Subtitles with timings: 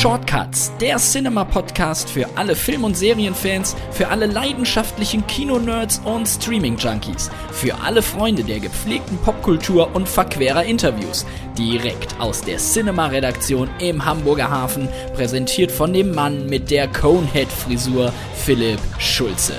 [0.00, 7.74] Shortcuts, der Cinema-Podcast für alle Film- und Serienfans, für alle leidenschaftlichen Kinonerds und Streaming-Junkies, für
[7.80, 11.26] alle Freunde der gepflegten Popkultur und verquerer Interviews.
[11.58, 18.78] Direkt aus der Cinema-Redaktion im Hamburger Hafen, präsentiert von dem Mann mit der Conehead-Frisur, Philipp
[19.00, 19.54] Schulze.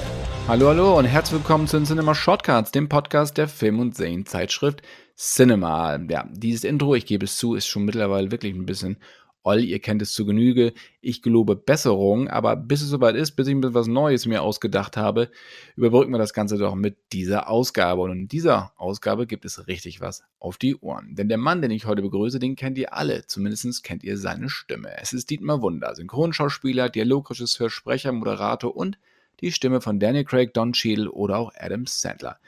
[0.47, 4.83] Hallo, hallo und herzlich willkommen zu den Cinema Shortcuts, dem Podcast der Film- und Serienzeitschrift
[5.19, 5.99] Cinema.
[6.09, 8.95] Ja, dieses Intro, ich gebe es zu, ist schon mittlerweile wirklich ein bisschen
[9.43, 10.73] Oll, ihr kennt es zu Genüge.
[10.99, 14.97] Ich gelobe Besserung, aber bis es soweit ist, bis ich mir was Neues mir ausgedacht
[14.97, 15.29] habe,
[15.77, 18.01] überbrücken wir das Ganze doch mit dieser Ausgabe.
[18.01, 21.15] Und in dieser Ausgabe gibt es richtig was auf die Ohren.
[21.15, 23.27] Denn der Mann, den ich heute begrüße, den kennt ihr alle.
[23.27, 24.89] Zumindest kennt ihr seine Stimme.
[25.01, 28.97] Es ist Dietmar Wunder, Synchronschauspieler, Dialogregisseur, Sprecher, Moderator und
[29.39, 32.39] die Stimme von Daniel Craig, Don Cheadle oder auch Adam Sandler.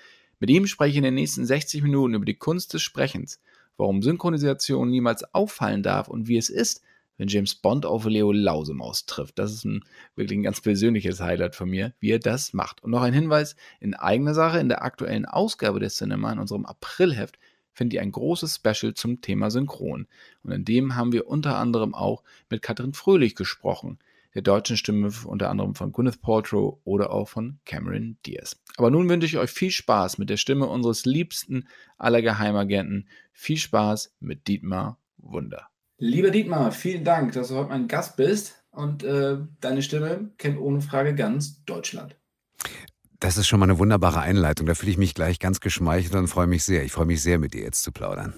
[0.41, 3.39] Mit ihm spreche ich in den nächsten 60 Minuten über die Kunst des Sprechens,
[3.77, 6.81] warum Synchronisation niemals auffallen darf und wie es ist,
[7.17, 9.37] wenn James Bond auf Leo Lausemaus trifft.
[9.39, 9.83] Das ist ein
[10.15, 12.83] wirklich ein ganz persönliches Highlight von mir, wie er das macht.
[12.83, 16.65] Und noch ein Hinweis in eigener Sache, in der aktuellen Ausgabe des Cinema, in unserem
[16.65, 17.37] Aprilheft,
[17.73, 20.07] findet ihr ein großes Special zum Thema Synchron.
[20.43, 23.99] Und in dem haben wir unter anderem auch mit Katrin Fröhlich gesprochen,
[24.33, 28.61] der deutschen Stimme unter anderem von Gwyneth Paltrow oder auch von Cameron Diaz.
[28.77, 31.67] Aber nun wünsche ich euch viel Spaß mit der Stimme unseres liebsten
[31.97, 33.09] aller Geheimagenten.
[33.33, 35.67] Viel Spaß mit Dietmar Wunder.
[36.03, 40.59] Lieber Dietmar, vielen Dank, dass du heute mein Gast bist und äh, deine Stimme kennt
[40.59, 42.15] ohne Frage ganz Deutschland.
[43.19, 44.65] Das ist schon mal eine wunderbare Einleitung.
[44.65, 46.83] Da fühle ich mich gleich ganz geschmeichelt und freue mich sehr.
[46.83, 48.33] Ich freue mich sehr, mit dir jetzt zu plaudern.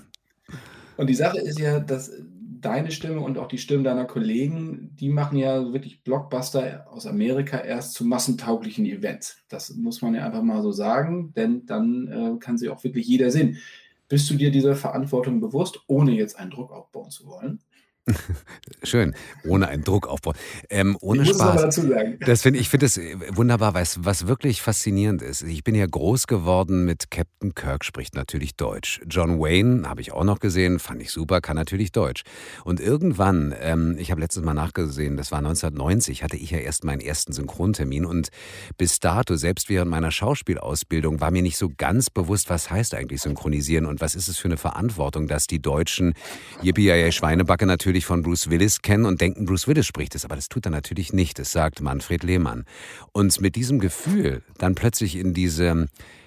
[0.98, 2.12] Und die Sache ist ja, dass
[2.60, 7.60] deine Stimme und auch die Stimmen deiner Kollegen, die machen ja wirklich Blockbuster aus Amerika
[7.60, 9.38] erst zu massentauglichen Events.
[9.48, 13.08] Das muss man ja einfach mal so sagen, denn dann äh, kann sie auch wirklich
[13.08, 13.58] jeder sehen.
[14.08, 17.62] Bist du dir dieser Verantwortung bewusst, ohne jetzt einen Druck aufbauen zu wollen?
[18.84, 19.16] Schön,
[19.48, 20.36] ohne einen Druck aufbauen.
[20.70, 21.62] Ähm, ohne ich muss Spaß.
[21.62, 22.18] dazu sagen.
[22.26, 25.44] Das find, ich finde es äh, wunderbar, weil es was wirklich faszinierend ist.
[25.44, 29.02] Ich bin ja groß geworden mit Captain Kirk, spricht natürlich Deutsch.
[29.08, 32.24] John Wayne habe ich auch noch gesehen, fand ich super, kann natürlich Deutsch.
[32.66, 36.84] Und irgendwann, ähm, ich habe letztes Mal nachgesehen, das war 1990, hatte ich ja erst
[36.84, 38.30] meinen ersten Synchrontermin und
[38.78, 43.22] bis dato, selbst während meiner Schauspielausbildung, war mir nicht so ganz bewusst, was heißt eigentlich
[43.22, 46.14] synchronisieren und was ist es für eine Verantwortung, dass die Deutschen,
[46.62, 50.36] Yippie Schweinebacke natürlich natürlich von Bruce Willis kennen und denken, Bruce Willis spricht es, aber
[50.36, 51.38] das tut er natürlich nicht.
[51.38, 52.66] Das sagt Manfred Lehmann.
[53.12, 55.86] Und mit diesem Gefühl dann plötzlich in diese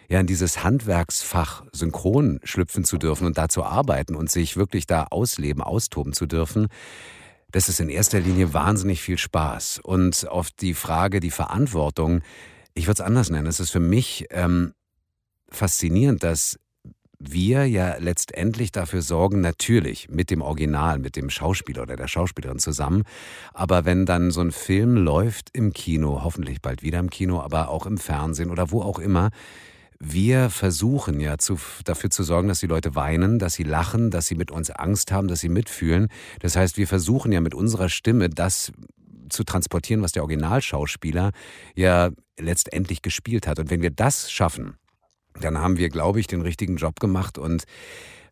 [0.09, 4.87] ja, in dieses Handwerksfach synchron schlüpfen zu dürfen und da zu arbeiten und sich wirklich
[4.87, 6.69] da ausleben, austoben zu dürfen,
[7.51, 9.81] das ist in erster Linie wahnsinnig viel Spaß.
[9.83, 12.21] Und auf die Frage, die Verantwortung,
[12.75, 14.75] ich würde es anders nennen, es ist für mich ähm,
[15.51, 16.61] faszinierend, dass
[17.19, 22.59] wir ja letztendlich dafür sorgen, natürlich mit dem Original, mit dem Schauspieler oder der Schauspielerin
[22.59, 23.05] zusammen.
[23.55, 27.71] Aber wenn dann so ein Film läuft im Kino, hoffentlich bald wieder im Kino, aber
[27.71, 29.31] auch im Fernsehen oder wo auch immer,
[29.99, 34.27] wir versuchen ja zu, dafür zu sorgen, dass die Leute weinen, dass sie lachen, dass
[34.27, 36.09] sie mit uns Angst haben, dass sie mitfühlen.
[36.41, 38.73] Das heißt, wir versuchen ja mit unserer Stimme das
[39.31, 41.33] zu transportieren, was der Originalschauspieler
[41.75, 43.59] ja letztendlich gespielt hat.
[43.59, 44.77] Und wenn wir das schaffen,
[45.41, 47.65] dann haben wir, glaube ich, den richtigen Job gemacht und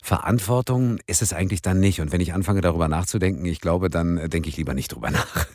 [0.05, 1.99] Verantwortung ist es eigentlich dann nicht.
[1.99, 5.09] Und wenn ich anfange darüber nachzudenken, ich glaube, dann äh, denke ich lieber nicht drüber
[5.09, 5.47] nach.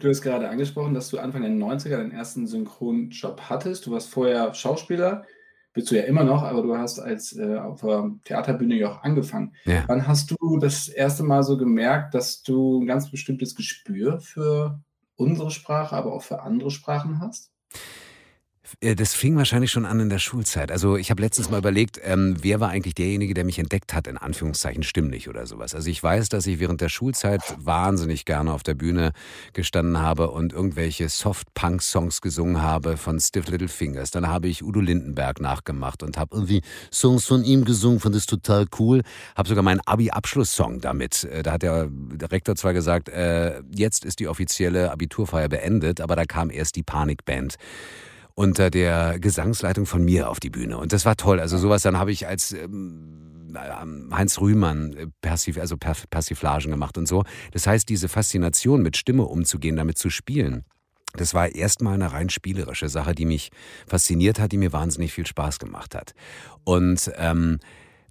[0.00, 3.86] du hast gerade angesprochen, dass du Anfang der 90er deinen ersten Synchronjob hattest.
[3.86, 5.24] Du warst vorher Schauspieler,
[5.72, 9.02] bist du ja immer noch, aber du hast als äh, auf der Theaterbühne ja auch
[9.02, 9.54] angefangen.
[9.64, 9.84] Ja.
[9.86, 14.78] Wann hast du das erste Mal so gemerkt, dass du ein ganz bestimmtes Gespür für
[15.16, 17.50] unsere Sprache, aber auch für andere Sprachen hast?
[18.80, 20.70] Äh, das fing wahrscheinlich schon an in der Schulzeit.
[20.70, 24.06] Also ich habe letztens mal überlegt, ähm, wer war eigentlich derjenige, der mich entdeckt hat,
[24.06, 25.74] in Anführungszeichen stimmlich oder sowas.
[25.74, 29.12] Also ich weiß, dass ich während der Schulzeit wahnsinnig gerne auf der Bühne
[29.52, 34.10] gestanden habe und irgendwelche Soft-Punk-Songs gesungen habe von Stiff Little Fingers.
[34.10, 36.62] Dann habe ich Udo Lindenberg nachgemacht und habe irgendwie
[36.92, 39.02] Songs von ihm gesungen, fand das total cool.
[39.36, 41.24] Habe sogar meinen Abi-Abschlusssong damit.
[41.24, 41.88] Äh, da hat der
[42.30, 46.82] Rektor zwar gesagt, äh, jetzt ist die offizielle Abiturfeier beendet, aber da kam erst die
[46.82, 47.56] Panikband
[48.38, 50.78] unter der Gesangsleitung von mir auf die Bühne.
[50.78, 51.40] Und das war toll.
[51.40, 53.52] Also sowas, dann habe ich als ähm,
[54.12, 57.24] Heinz Rühmann äh, Persif also Persiflagen gemacht und so.
[57.50, 60.64] Das heißt, diese Faszination mit Stimme umzugehen, damit zu spielen,
[61.14, 63.50] das war erstmal eine rein spielerische Sache, die mich
[63.88, 66.12] fasziniert hat, die mir wahnsinnig viel Spaß gemacht hat.
[66.62, 67.58] Und ähm,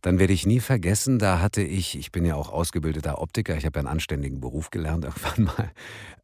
[0.02, 3.66] dann werde ich nie vergessen, da hatte ich, ich bin ja auch ausgebildeter Optiker, ich
[3.66, 5.72] habe ja einen anständigen Beruf gelernt irgendwann mal.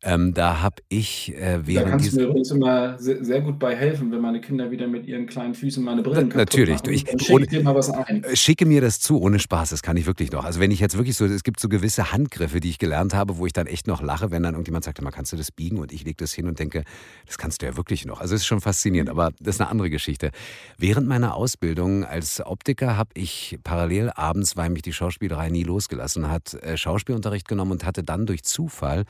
[0.05, 3.57] Ähm, da habe ich äh, während Da kannst du mir übrigens immer sehr, sehr, gut
[3.57, 6.79] bei helfen, wenn meine Kinder wieder mit ihren kleinen Füßen meine Brillen Na, Natürlich.
[6.79, 6.93] Machen.
[6.93, 8.21] Ich, schicke dir mal was ein.
[8.25, 10.43] Äh, schicke mir das zu, ohne Spaß, das kann ich wirklich noch.
[10.43, 13.37] Also wenn ich jetzt wirklich so, es gibt so gewisse Handgriffe, die ich gelernt habe,
[13.37, 15.77] wo ich dann echt noch lache, wenn dann irgendjemand sagt, mal kannst du das biegen
[15.77, 16.83] und ich lege das hin und denke,
[17.25, 18.19] das kannst du ja wirklich noch.
[18.19, 20.31] Also es ist schon faszinierend, aber das ist eine andere Geschichte.
[20.77, 26.29] Während meiner Ausbildung als Optiker habe ich parallel abends, weil mich die Schauspielerei nie losgelassen
[26.29, 29.05] hat, äh, Schauspielunterricht genommen und hatte dann durch Zufall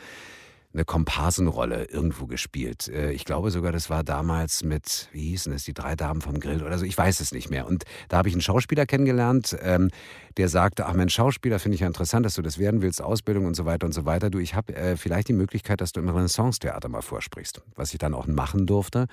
[0.74, 2.88] eine Komparsenrolle irgendwo gespielt.
[2.88, 6.40] Äh, ich glaube sogar, das war damals mit, wie hießen es, die drei Damen vom
[6.40, 7.68] Grill oder so, ich weiß es nicht mehr.
[7.68, 9.90] Und da habe ich einen Schauspieler kennengelernt, ähm,
[10.38, 13.46] der sagte, ach Mensch, Schauspieler finde ich ja interessant, dass du das werden willst, Ausbildung
[13.46, 14.32] und so weiter und so weiter.
[14.32, 18.00] Du, ich habe äh, vielleicht die Möglichkeit, dass du im Renaissance-Theater mal vorsprichst, was ich
[18.00, 19.08] dann auch machen durfte.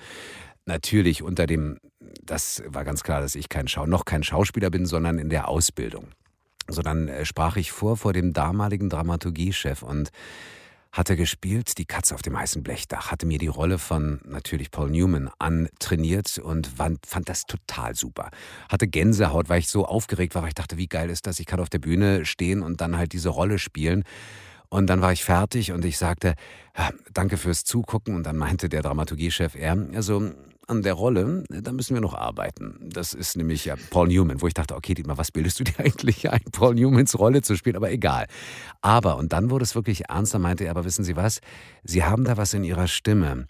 [0.65, 1.79] Natürlich unter dem,
[2.23, 5.47] das war ganz klar, dass ich kein Schau noch kein Schauspieler bin, sondern in der
[5.47, 6.09] Ausbildung.
[6.67, 10.11] So dann äh, sprach ich vor vor dem damaligen Dramaturgiechef und
[10.91, 14.89] hatte gespielt, die Katze auf dem heißen Blechdach, hatte mir die Rolle von natürlich Paul
[14.89, 18.29] Newman antrainiert und fand, fand das total super.
[18.69, 21.45] Hatte Gänsehaut, weil ich so aufgeregt war, weil ich dachte, wie geil ist das, ich
[21.45, 24.03] kann auf der Bühne stehen und dann halt diese Rolle spielen.
[24.73, 26.33] Und dann war ich fertig und ich sagte,
[27.13, 28.15] danke fürs Zugucken.
[28.15, 30.31] Und dann meinte der Dramaturgiechef, er, also
[30.65, 32.89] an der Rolle, da müssen wir noch arbeiten.
[32.89, 35.73] Das ist nämlich ja Paul Newman, wo ich dachte, okay, Dietmar, was bildest du dir
[35.79, 37.75] eigentlich ein, Paul Newmans Rolle zu spielen?
[37.75, 38.27] Aber egal.
[38.79, 41.41] Aber, und dann wurde es wirklich ernst, da meinte er, aber wissen Sie was,
[41.83, 43.47] Sie haben da was in Ihrer Stimme.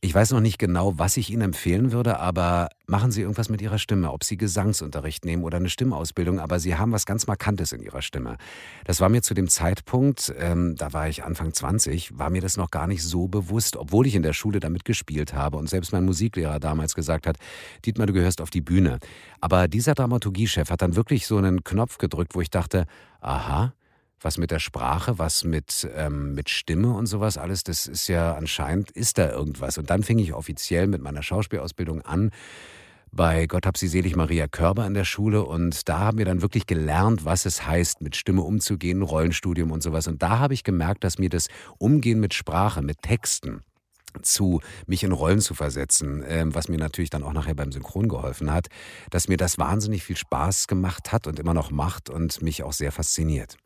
[0.00, 3.60] Ich weiß noch nicht genau, was ich Ihnen empfehlen würde, aber machen Sie irgendwas mit
[3.60, 7.72] Ihrer Stimme, ob Sie Gesangsunterricht nehmen oder eine Stimmausbildung, aber Sie haben was ganz Markantes
[7.72, 8.36] in Ihrer Stimme.
[8.84, 12.56] Das war mir zu dem Zeitpunkt, ähm, da war ich Anfang 20, war mir das
[12.56, 15.92] noch gar nicht so bewusst, obwohl ich in der Schule damit gespielt habe und selbst
[15.92, 17.36] mein Musiklehrer damals gesagt hat,
[17.84, 19.00] Dietmar, du gehörst auf die Bühne.
[19.40, 22.86] Aber dieser Dramaturgiechef hat dann wirklich so einen Knopf gedrückt, wo ich dachte,
[23.20, 23.72] aha,
[24.20, 28.34] was mit der Sprache, was mit, ähm, mit Stimme und sowas alles, das ist ja
[28.34, 29.78] anscheinend, ist da irgendwas.
[29.78, 32.30] Und dann fing ich offiziell mit meiner Schauspielausbildung an
[33.10, 36.42] bei Gott hab sie selig Maria Körber in der Schule und da haben wir dann
[36.42, 40.06] wirklich gelernt, was es heißt, mit Stimme umzugehen, Rollenstudium und sowas.
[40.06, 41.48] Und da habe ich gemerkt, dass mir das
[41.78, 43.62] Umgehen mit Sprache, mit Texten,
[44.22, 48.08] zu mich in Rollen zu versetzen, äh, was mir natürlich dann auch nachher beim Synchron
[48.08, 48.68] geholfen hat,
[49.10, 52.72] dass mir das wahnsinnig viel Spaß gemacht hat und immer noch macht und mich auch
[52.72, 53.56] sehr fasziniert.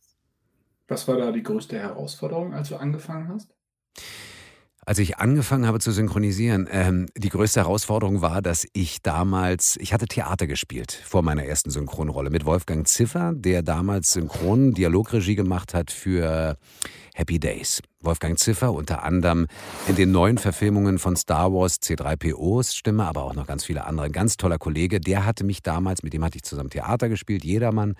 [0.88, 3.54] Was war da die größte Herausforderung, als du angefangen hast?
[4.84, 9.92] Als ich angefangen habe zu synchronisieren, ähm, die größte Herausforderung war, dass ich damals, ich
[9.92, 15.72] hatte Theater gespielt vor meiner ersten Synchronrolle mit Wolfgang Ziffer, der damals Synchron Dialogregie gemacht
[15.72, 16.56] hat für
[17.14, 17.82] Happy Days.
[18.02, 19.46] Wolfgang Ziffer unter anderem
[19.86, 24.06] in den neuen Verfilmungen von Star Wars C3POs Stimme, aber auch noch ganz viele andere.
[24.06, 27.44] Ein ganz toller Kollege, der hatte mich damals, mit dem hatte ich zusammen Theater gespielt,
[27.44, 27.94] Jedermann,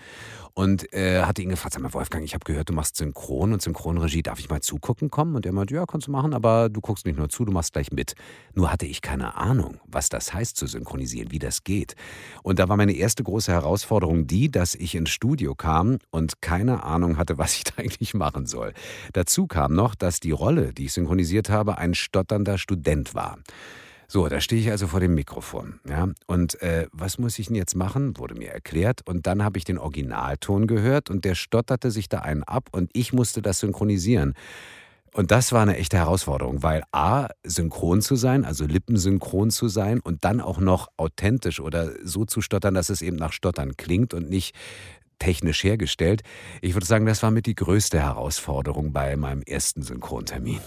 [0.54, 3.62] und äh, hatte ihn gefragt, sag mal Wolfgang, ich habe gehört, du machst Synchron und
[3.62, 5.36] Synchronregie, darf ich mal zugucken kommen?
[5.36, 7.72] Und er meinte, ja, kannst du machen, aber du guckst nicht nur zu, du machst
[7.72, 8.14] gleich mit.
[8.54, 11.94] Nur hatte ich keine Ahnung, was das heißt zu synchronisieren, wie das geht.
[12.42, 16.82] Und da war meine erste große Herausforderung die, dass ich ins Studio kam und keine
[16.82, 18.74] Ahnung hatte, was ich da eigentlich machen soll.
[19.12, 23.38] Dazu kam noch, dass die Rolle, die ich synchronisiert habe, ein stotternder Student war.
[24.08, 25.80] So, da stehe ich also vor dem Mikrofon.
[25.88, 26.08] Ja?
[26.26, 28.18] Und äh, was muss ich denn jetzt machen?
[28.18, 29.00] Wurde mir erklärt.
[29.06, 32.90] Und dann habe ich den Originalton gehört und der stotterte sich da einen ab und
[32.92, 34.34] ich musste das synchronisieren.
[35.14, 40.00] Und das war eine echte Herausforderung, weil A, synchron zu sein, also lippensynchron zu sein
[40.00, 44.14] und dann auch noch authentisch oder so zu stottern, dass es eben nach Stottern klingt
[44.14, 44.54] und nicht
[45.22, 46.22] technisch hergestellt.
[46.62, 50.58] Ich würde sagen, das war mit die größte Herausforderung bei meinem ersten Synchrontermin.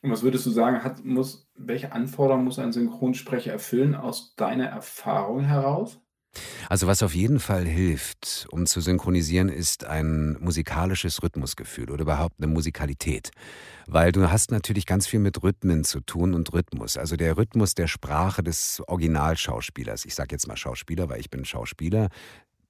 [0.00, 4.66] Und was würdest du sagen, hat, muss, welche Anforderungen muss ein Synchronsprecher erfüllen aus deiner
[4.66, 5.98] Erfahrung heraus?
[6.68, 12.36] Also was auf jeden Fall hilft, um zu synchronisieren, ist ein musikalisches Rhythmusgefühl oder überhaupt
[12.38, 13.32] eine Musikalität.
[13.86, 16.96] Weil du hast natürlich ganz viel mit Rhythmen zu tun und Rhythmus.
[16.96, 20.04] Also der Rhythmus der Sprache des Originalschauspielers.
[20.04, 22.08] Ich sage jetzt mal Schauspieler, weil ich bin Schauspieler.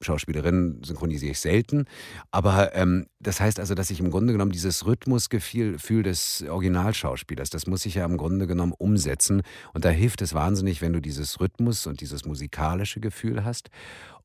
[0.02, 1.86] Schauspielerin synchronisiere ich selten.
[2.30, 7.66] Aber ähm, das heißt also, dass ich im Grunde genommen dieses Rhythmusgefühl des Originalschauspielers, das
[7.66, 9.42] muss ich ja im Grunde genommen umsetzen.
[9.72, 13.70] Und da hilft es wahnsinnig, wenn du dieses Rhythmus und dieses musikalische Gefühl hast.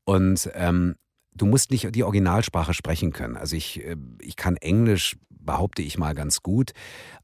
[0.04, 0.94] Und ähm,
[1.34, 3.36] du musst nicht die Originalsprache sprechen können.
[3.36, 5.16] Also ich, äh, ich kann Englisch
[5.48, 6.72] behaupte ich mal ganz gut.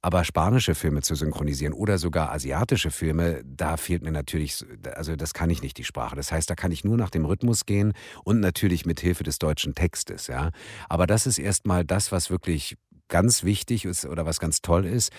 [0.00, 4.64] Aber spanische Filme zu synchronisieren oder sogar asiatische Filme, da fehlt mir natürlich,
[4.94, 6.16] also das kann ich nicht, die Sprache.
[6.16, 7.92] Das heißt, da kann ich nur nach dem Rhythmus gehen
[8.24, 10.52] und natürlich mit Hilfe des deutschen Textes, ja.
[10.88, 12.78] Aber das ist erstmal das, was wirklich
[13.08, 15.12] ganz wichtig ist oder was ganz toll ist,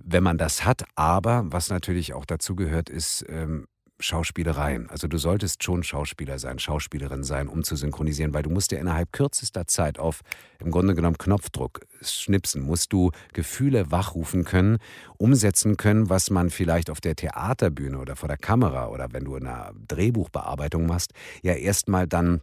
[0.00, 0.82] wenn man das hat.
[0.96, 3.68] Aber was natürlich auch dazu gehört, ist, ähm,
[4.00, 4.80] Schauspielerei.
[4.88, 8.78] Also du solltest schon Schauspieler sein, Schauspielerin sein, um zu synchronisieren, weil du musst ja
[8.78, 10.20] innerhalb kürzester Zeit auf
[10.60, 14.78] im Grunde genommen Knopfdruck schnipsen, musst du Gefühle wachrufen können,
[15.16, 19.34] umsetzen können, was man vielleicht auf der Theaterbühne oder vor der Kamera oder wenn du
[19.34, 21.12] eine Drehbuchbearbeitung machst,
[21.42, 22.40] ja erstmal dann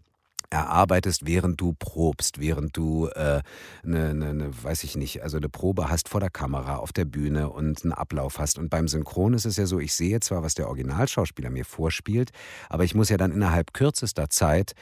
[0.49, 3.43] erarbeitest, während du probst, während du eine,
[3.83, 6.93] äh, ne, ne, ne, weiß ich nicht, also eine Probe hast vor der Kamera, auf
[6.93, 8.57] der Bühne und einen Ablauf hast.
[8.57, 12.31] Und beim Synchron ist es ja so, ich sehe zwar, was der Originalschauspieler mir vorspielt,
[12.69, 14.73] aber ich muss ja dann innerhalb kürzester Zeit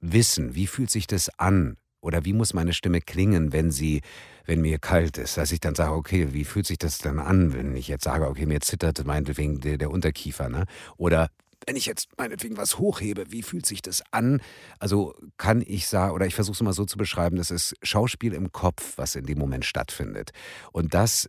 [0.00, 1.76] wissen, wie fühlt sich das an?
[2.00, 4.02] Oder wie muss meine Stimme klingen, wenn sie,
[4.44, 5.36] wenn mir kalt ist?
[5.36, 8.26] Dass ich dann sage, okay, wie fühlt sich das dann an, wenn ich jetzt sage,
[8.26, 10.64] okay, mir zittert meinetwegen der, der Unterkiefer, ne?
[10.96, 11.28] Oder
[11.66, 14.40] wenn ich jetzt meinetwegen was hochhebe, wie fühlt sich das an?
[14.78, 18.34] Also kann ich sagen, oder ich versuche es mal so zu beschreiben, das ist Schauspiel
[18.34, 20.32] im Kopf, was in dem Moment stattfindet.
[20.72, 21.28] Und das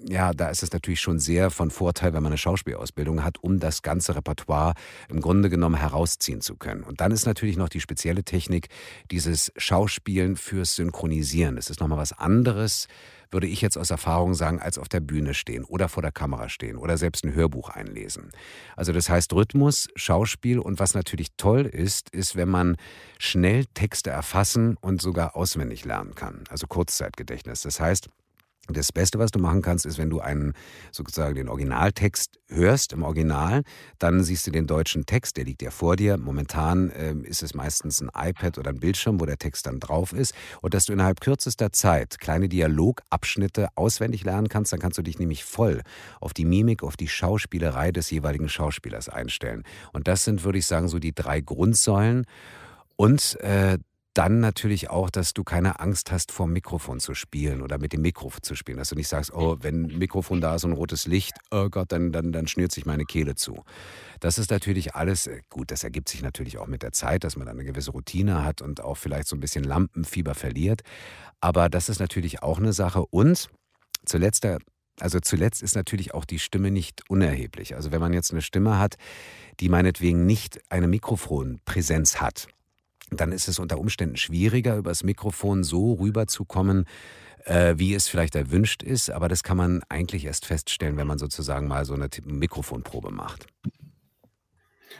[0.00, 3.60] ja, da ist es natürlich schon sehr von Vorteil, wenn man eine Schauspielausbildung hat, um
[3.60, 4.74] das ganze Repertoire
[5.08, 6.82] im Grunde genommen herausziehen zu können.
[6.82, 8.68] Und dann ist natürlich noch die spezielle Technik,
[9.10, 11.56] dieses Schauspielen fürs Synchronisieren.
[11.56, 12.88] Das ist nochmal was anderes,
[13.34, 16.48] würde ich jetzt aus Erfahrung sagen, als auf der Bühne stehen oder vor der Kamera
[16.48, 18.30] stehen oder selbst ein Hörbuch einlesen.
[18.76, 22.76] Also das heißt Rhythmus, Schauspiel und was natürlich toll ist, ist, wenn man
[23.18, 26.44] schnell Texte erfassen und sogar auswendig lernen kann.
[26.48, 27.62] Also Kurzzeitgedächtnis.
[27.62, 28.08] Das heißt,
[28.68, 30.54] das Beste, was du machen kannst, ist, wenn du einen
[30.90, 33.62] sozusagen den Originaltext hörst im Original,
[33.98, 36.16] dann siehst du den deutschen Text, der liegt ja vor dir.
[36.16, 40.12] Momentan äh, ist es meistens ein iPad oder ein Bildschirm, wo der Text dann drauf
[40.12, 40.34] ist.
[40.62, 45.18] Und dass du innerhalb kürzester Zeit kleine Dialogabschnitte auswendig lernen kannst, dann kannst du dich
[45.18, 45.82] nämlich voll
[46.20, 49.64] auf die Mimik, auf die Schauspielerei des jeweiligen Schauspielers einstellen.
[49.92, 52.24] Und das sind, würde ich sagen, so die drei Grundsäulen.
[52.96, 53.78] Und äh,
[54.14, 57.92] dann natürlich auch, dass du keine Angst hast, vor dem Mikrofon zu spielen oder mit
[57.92, 58.78] dem Mikrofon zu spielen.
[58.78, 62.12] Dass du nicht sagst, oh, wenn Mikrofon da ist und rotes Licht, oh Gott, dann,
[62.12, 63.64] dann, dann schnürt sich meine Kehle zu.
[64.20, 67.36] Das ist natürlich alles, äh, gut, das ergibt sich natürlich auch mit der Zeit, dass
[67.36, 70.82] man dann eine gewisse Routine hat und auch vielleicht so ein bisschen Lampenfieber verliert.
[71.40, 73.04] Aber das ist natürlich auch eine Sache.
[73.04, 73.48] Und
[74.06, 74.46] zuletzt,
[75.00, 77.74] also zuletzt ist natürlich auch die Stimme nicht unerheblich.
[77.74, 78.94] Also wenn man jetzt eine Stimme hat,
[79.58, 82.46] die meinetwegen nicht eine Mikrofonpräsenz hat,
[83.20, 86.84] dann ist es unter Umständen schwieriger, übers Mikrofon so rüberzukommen,
[87.44, 89.10] äh, wie es vielleicht erwünscht ist.
[89.10, 93.46] Aber das kann man eigentlich erst feststellen, wenn man sozusagen mal so eine Mikrofonprobe macht.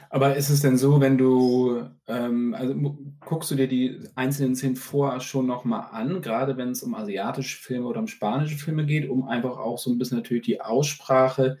[0.09, 2.73] Aber ist es denn so, wenn du, ähm, also
[3.21, 7.61] guckst du dir die einzelnen Szenen vorher schon nochmal an, gerade wenn es um asiatische
[7.61, 11.57] Filme oder um spanische Filme geht, um einfach auch so ein bisschen natürlich die Aussprache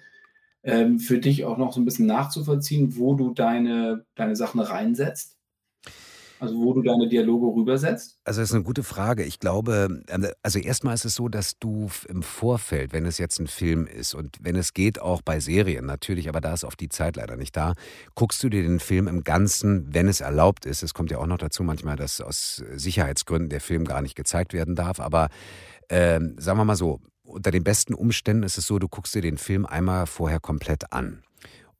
[0.63, 5.34] ähm, für dich auch noch so ein bisschen nachzuvollziehen, wo du deine, deine Sachen reinsetzt?
[6.39, 8.19] Also wo du deine Dialoge rübersetzt?
[8.25, 9.23] Also das ist eine gute Frage.
[9.23, 13.39] Ich glaube, ähm, also erstmal ist es so, dass du im Vorfeld, wenn es jetzt
[13.39, 16.79] ein Film ist und wenn es geht auch bei Serien natürlich, aber da ist oft
[16.79, 17.73] die Zeit leider nicht da,
[18.15, 20.83] guckst du dir den Film im Ganzen, wenn es erlaubt ist.
[20.83, 24.53] Es kommt ja auch noch dazu manchmal, dass aus Sicherheitsgründen der Film gar nicht gezeigt
[24.53, 24.99] werden darf.
[24.99, 25.29] Aber
[25.87, 29.21] äh, sagen wir mal so, unter den besten Umständen ist es so, du guckst dir
[29.21, 31.23] den Film einmal vorher komplett an.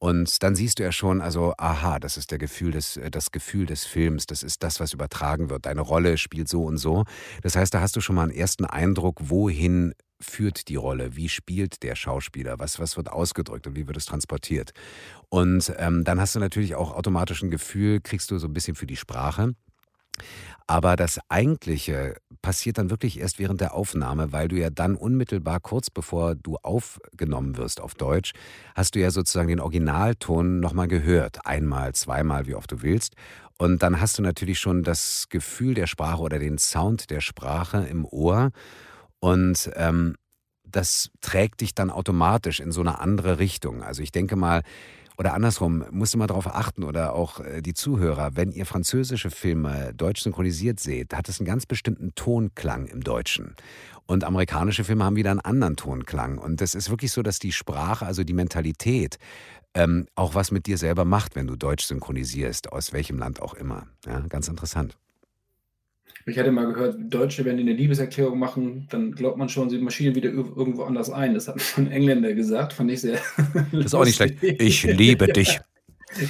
[0.05, 3.31] Und dann siehst du ja schon, also, aha, das ist der Gefühl des, äh, das
[3.31, 5.65] Gefühl des Films, das ist das, was übertragen wird.
[5.65, 7.05] Deine Rolle spielt so und so.
[7.41, 11.27] Das heißt, da hast du schon mal einen ersten Eindruck, wohin führt die Rolle, wie
[11.27, 14.73] spielt der Schauspieler, was, was wird ausgedrückt und wie wird es transportiert.
[15.29, 18.75] Und ähm, dann hast du natürlich auch automatisch ein Gefühl, kriegst du so ein bisschen
[18.75, 19.55] für die Sprache.
[20.67, 25.59] Aber das Eigentliche passiert dann wirklich erst während der Aufnahme, weil du ja dann unmittelbar
[25.59, 28.33] kurz bevor du aufgenommen wirst auf Deutsch,
[28.73, 31.45] hast du ja sozusagen den Originalton nochmal gehört.
[31.45, 33.15] Einmal, zweimal, wie oft du willst.
[33.57, 37.85] Und dann hast du natürlich schon das Gefühl der Sprache oder den Sound der Sprache
[37.89, 38.51] im Ohr.
[39.19, 40.15] Und ähm,
[40.63, 43.81] das trägt dich dann automatisch in so eine andere Richtung.
[43.81, 44.61] Also ich denke mal,
[45.17, 49.29] oder andersrum, musst du mal darauf achten oder auch äh, die Zuhörer, wenn ihr französische
[49.29, 53.55] Filme deutsch synchronisiert seht, hat es einen ganz bestimmten Tonklang im Deutschen.
[54.07, 56.37] Und amerikanische Filme haben wieder einen anderen Tonklang.
[56.37, 59.17] Und das ist wirklich so, dass die Sprache, also die Mentalität,
[59.73, 63.53] ähm, auch was mit dir selber macht, wenn du Deutsch synchronisierst, aus welchem Land auch
[63.53, 63.87] immer.
[64.05, 64.95] Ja, ganz interessant.
[66.27, 69.77] Ich hatte mal gehört, Deutsche, wenn die eine Liebeserklärung machen, dann glaubt man schon, sie
[69.77, 71.35] marschieren wieder irgendwo anders ein.
[71.35, 73.19] Das hat ein Engländer gesagt, fand ich sehr.
[73.71, 74.41] Das ist auch nicht schlecht.
[74.41, 75.59] Ich liebe dich.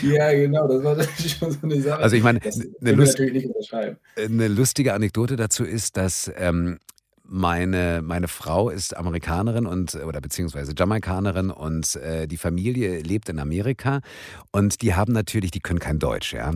[0.02, 2.02] Ja, genau, das war schon so eine Sache.
[2.02, 6.80] Also ich meine, eine, Lust, eine, lustige Anekdote dazu ist, dass ähm,
[7.24, 13.38] meine, meine Frau ist Amerikanerin und oder beziehungsweise Jamaikanerin und äh, die Familie lebt in
[13.38, 14.02] Amerika
[14.52, 16.52] und die haben natürlich, die können kein Deutsch, ja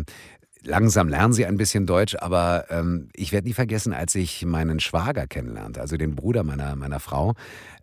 [0.63, 4.79] langsam lernen sie ein bisschen Deutsch, aber ähm, ich werde nie vergessen, als ich meinen
[4.79, 7.35] Schwager kennenlernte, also den Bruder meiner, meiner Frau,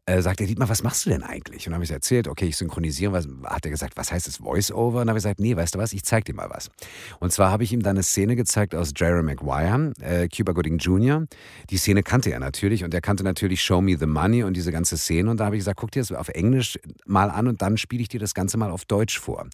[0.09, 1.66] äh, sagt er, Dietmar, was machst du denn eigentlich?
[1.66, 3.12] Und habe ich erzählt, okay, ich synchronisiere.
[3.12, 5.00] Was, hat er gesagt, was heißt das Voice-Over?
[5.00, 6.71] Und habe ich gesagt, nee, weißt du was, ich zeig dir mal was.
[7.18, 10.78] Und zwar habe ich ihm dann eine Szene gezeigt aus Jerry Maguire, äh, Cuba Gooding
[10.78, 11.26] Jr.
[11.71, 14.71] Die Szene kannte er natürlich und er kannte natürlich Show Me the Money und diese
[14.71, 15.28] ganze Szene.
[15.28, 18.02] Und da habe ich gesagt, guck dir das auf Englisch mal an und dann spiele
[18.02, 19.49] ich dir das Ganze mal auf Deutsch vor.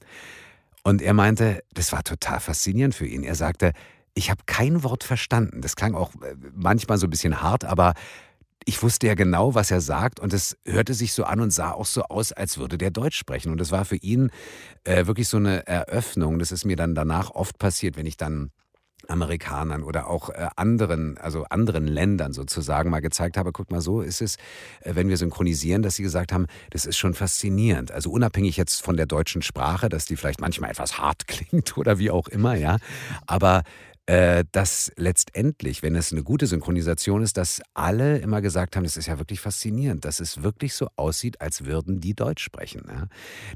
[0.82, 3.22] Und er meinte, das war total faszinierend für ihn.
[3.22, 3.72] Er sagte,
[4.14, 5.60] ich habe kein Wort verstanden.
[5.60, 7.94] Das klang auch äh, manchmal so ein bisschen hart, aber
[8.64, 11.72] ich wusste ja genau, was er sagt und es hörte sich so an und sah
[11.72, 13.50] auch so aus, als würde der Deutsch sprechen.
[13.50, 14.30] Und das war für ihn
[14.84, 16.38] äh, wirklich so eine Eröffnung.
[16.38, 18.50] Das ist mir dann danach oft passiert, wenn ich dann
[19.08, 24.00] Amerikanern oder auch äh, anderen, also anderen Ländern sozusagen mal gezeigt habe, guck mal, so
[24.00, 24.36] ist es,
[24.80, 27.92] äh, wenn wir synchronisieren, dass sie gesagt haben, das ist schon faszinierend.
[27.92, 31.98] Also unabhängig jetzt von der deutschen Sprache, dass die vielleicht manchmal etwas hart klingt oder
[31.98, 32.78] wie auch immer, ja.
[33.26, 33.62] Aber
[34.52, 39.06] dass letztendlich, wenn es eine gute Synchronisation ist, dass alle immer gesagt haben, das ist
[39.06, 42.82] ja wirklich faszinierend, dass es wirklich so aussieht, als würden die Deutsch sprechen.
[42.88, 43.06] Ja?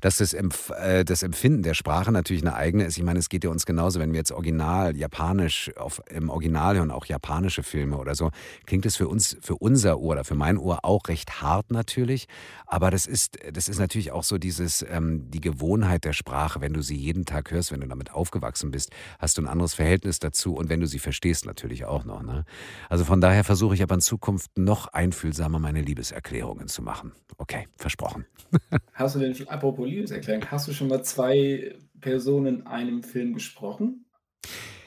[0.00, 2.96] Dass das, Empf äh, das Empfinden der Sprache natürlich eine eigene ist.
[2.96, 6.76] Ich meine, es geht ja uns genauso, wenn wir jetzt original Japanisch auf, im Original
[6.76, 8.30] hören, auch japanische Filme oder so,
[8.66, 12.26] klingt es für uns, für unser Ohr oder für mein Ohr auch recht hart natürlich.
[12.66, 16.72] Aber das ist, das ist natürlich auch so dieses, ähm, die Gewohnheit der Sprache, wenn
[16.72, 20.18] du sie jeden Tag hörst, wenn du damit aufgewachsen bist, hast du ein anderes Verhältnis
[20.18, 22.22] dazu dazu und wenn du sie verstehst natürlich auch noch.
[22.22, 22.44] Ne?
[22.88, 27.12] Also von daher versuche ich aber in Zukunft noch einfühlsamer meine Liebeserklärungen zu machen.
[27.38, 28.26] Okay, versprochen.
[28.94, 34.06] Hast du denn, apropos Liebeserklärung, hast du schon mal zwei Personen in einem Film gesprochen?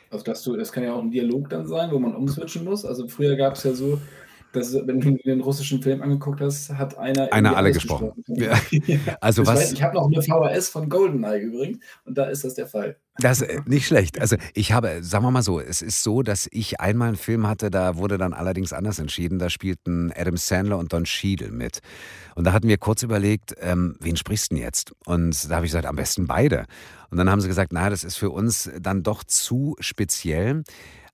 [0.10, 2.86] Also dass du, das kann ja auch ein Dialog dann sein, wo man umswitchen muss.
[2.86, 4.00] Also früher gab es ja so,
[4.54, 7.32] dass, wenn du den russischen Film angeguckt hast, hat einer.
[7.32, 8.12] Einer alle gesprochen.
[8.28, 8.54] Ja.
[9.22, 9.60] Also was?
[9.60, 12.98] Weiß, ich habe noch eine VHS von Goldeneye übrigens und da ist das der Fall.
[13.20, 14.20] Das äh, nicht schlecht.
[14.20, 17.48] Also ich habe, sagen wir mal so, es ist so, dass ich einmal einen Film
[17.48, 19.40] hatte, da wurde dann allerdings anders entschieden.
[19.40, 21.80] Da spielten Adam Sandler und Don Cheadle mit.
[22.36, 24.94] Und da hatten wir kurz überlegt, ähm, wen sprichst du denn jetzt?
[25.06, 26.66] Und da habe ich gesagt, am besten beide.
[27.10, 30.64] Und dann haben sie gesagt, na, das ist für uns dann doch zu speziell.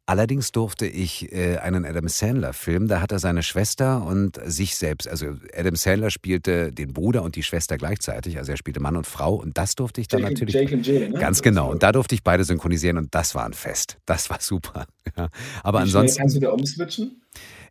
[0.08, 5.08] Allerdings durfte ich äh, einen Adam Sandler-Film, da hat er seine Schwester und sich selbst,
[5.08, 5.26] also
[5.58, 9.34] Adam Sandler spielte den Bruder und die Schwester gleichzeitig, also er spielte Mann und Frau
[9.34, 10.54] und das durfte ich dann Jake, natürlich.
[10.54, 11.20] Jake und Jill, ne?
[11.20, 11.72] Ganz genau.
[11.72, 13.98] Und da durfte ich beide synchronisieren und das war ein Fest.
[14.06, 14.86] Das war super.
[15.16, 15.30] Ja.
[15.64, 16.18] Aber Wie ansonsten.
[16.20, 17.22] Kannst du da umswitchen?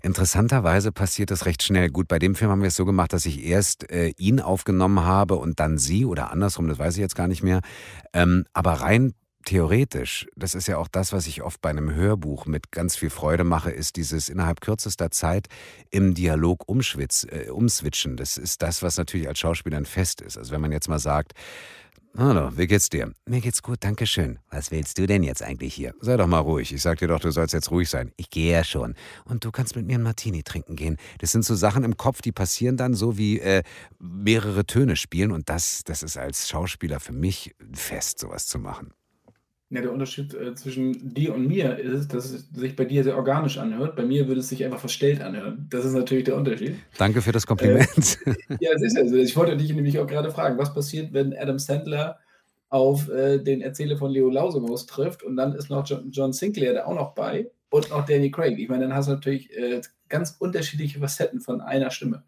[0.03, 1.91] Interessanterweise passiert das recht schnell.
[1.91, 5.05] Gut, bei dem Film haben wir es so gemacht, dass ich erst äh, ihn aufgenommen
[5.05, 7.61] habe und dann sie oder andersrum, das weiß ich jetzt gar nicht mehr.
[8.13, 9.15] Ähm, aber rein
[9.45, 13.11] theoretisch, das ist ja auch das, was ich oft bei einem Hörbuch mit ganz viel
[13.11, 15.49] Freude mache, ist dieses innerhalb kürzester Zeit
[15.91, 18.17] im Dialog umschwitz, äh, umswitchen.
[18.17, 20.39] Das ist das, was natürlich als Schauspieler ein Fest ist.
[20.39, 21.35] Also wenn man jetzt mal sagt,
[22.17, 23.13] Hallo, wie geht's dir?
[23.27, 24.39] Mir geht's gut, danke schön.
[24.49, 25.95] Was willst du denn jetzt eigentlich hier?
[25.99, 26.73] Sei doch mal ruhig.
[26.73, 28.13] Ich sag dir doch, du sollst jetzt ruhig sein.
[28.17, 28.95] Ich gehe ja schon.
[29.25, 30.97] Und du kannst mit mir einen Martini trinken gehen.
[31.19, 33.65] Das sind so Sachen im Kopf, die passieren dann so wie äh,
[33.99, 35.33] mehrere Töne spielen.
[35.33, 38.93] Und das, das ist als Schauspieler für mich ein Fest, sowas zu machen.
[39.75, 43.17] Ja, der Unterschied äh, zwischen dir und mir ist, dass es sich bei dir sehr
[43.17, 43.97] organisch anhört.
[43.97, 45.67] Bei mir würde es sich einfach verstellt anhören.
[45.69, 46.77] Das ist natürlich der Unterschied.
[46.97, 48.19] Danke für das Kompliment.
[48.25, 49.17] Äh, ja, es ist ja so.
[49.17, 52.21] Ich wollte dich nämlich auch gerade fragen, was passiert, wenn Adam Sandler
[52.69, 56.75] auf äh, den Erzähler von Leo Lausengos trifft und dann ist noch John, John, Sinclair
[56.75, 58.57] da auch noch bei und noch Danny Craig.
[58.59, 62.23] Ich meine, dann hast du natürlich äh, ganz unterschiedliche Facetten von einer Stimme.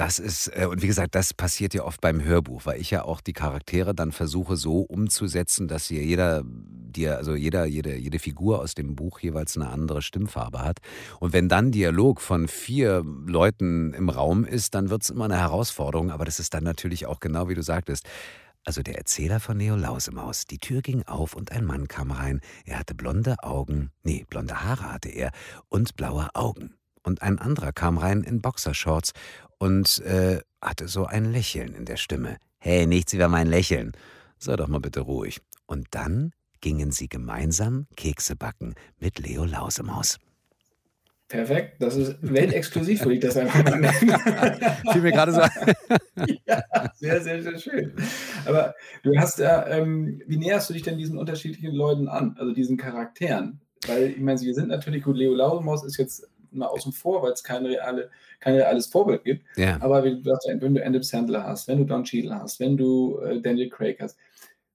[0.00, 3.04] Das ist, äh, und wie gesagt, das passiert ja oft beim Hörbuch, weil ich ja
[3.04, 8.18] auch die Charaktere dann versuche so umzusetzen, dass hier jeder, dir, also jeder, jede, jede
[8.18, 10.78] Figur aus dem Buch jeweils eine andere Stimmfarbe hat.
[11.18, 15.36] Und wenn dann Dialog von vier Leuten im Raum ist, dann wird es immer eine
[15.36, 18.08] Herausforderung, aber das ist dann natürlich auch genau wie du sagtest.
[18.64, 20.46] Also der Erzähler von Neo Lausemaus.
[20.46, 22.40] Die Tür ging auf und ein Mann kam rein.
[22.64, 25.30] Er hatte blonde Augen, nee, blonde Haare hatte er
[25.68, 26.72] und blaue Augen.
[27.02, 29.12] Und ein anderer kam rein in Boxershorts
[29.60, 32.38] und äh, hatte so ein Lächeln in der Stimme.
[32.58, 33.92] Hey, nichts über mein Lächeln.
[34.38, 35.40] Sei doch mal bitte ruhig.
[35.66, 40.18] Und dann gingen sie gemeinsam Kekse backen mit Leo Lausemaus.
[41.28, 43.92] Perfekt, das ist weltexklusiv, würde ich das einfach mal nennen.
[44.92, 45.40] Fiel mir gerade so
[46.46, 46.62] ja,
[46.94, 47.94] sehr, sehr, sehr schön.
[48.46, 52.52] Aber du hast ja, ähm, wie näherst du dich denn diesen unterschiedlichen Leuten an, also
[52.52, 53.60] diesen Charakteren?
[53.86, 57.32] Weil, ich meine, wir sind natürlich gut, Leo Lausemaus ist jetzt mal außen vor, weil
[57.32, 58.10] es keine reale,
[58.40, 59.44] kein reales Vorbild gibt.
[59.56, 59.78] Ja.
[59.80, 62.76] Aber wie du sagst, wenn du Adam Sandler hast, wenn du Don Cheadle hast, wenn
[62.76, 64.18] du äh, Daniel Craig hast,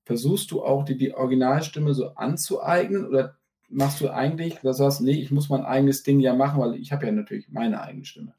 [0.05, 3.35] versuchst du auch die, die Originalstimme so anzueignen oder
[3.69, 6.75] machst du eigentlich, dass du sagst, nee, ich muss mein eigenes Ding ja machen, weil
[6.75, 8.33] ich habe ja natürlich meine eigene Stimme.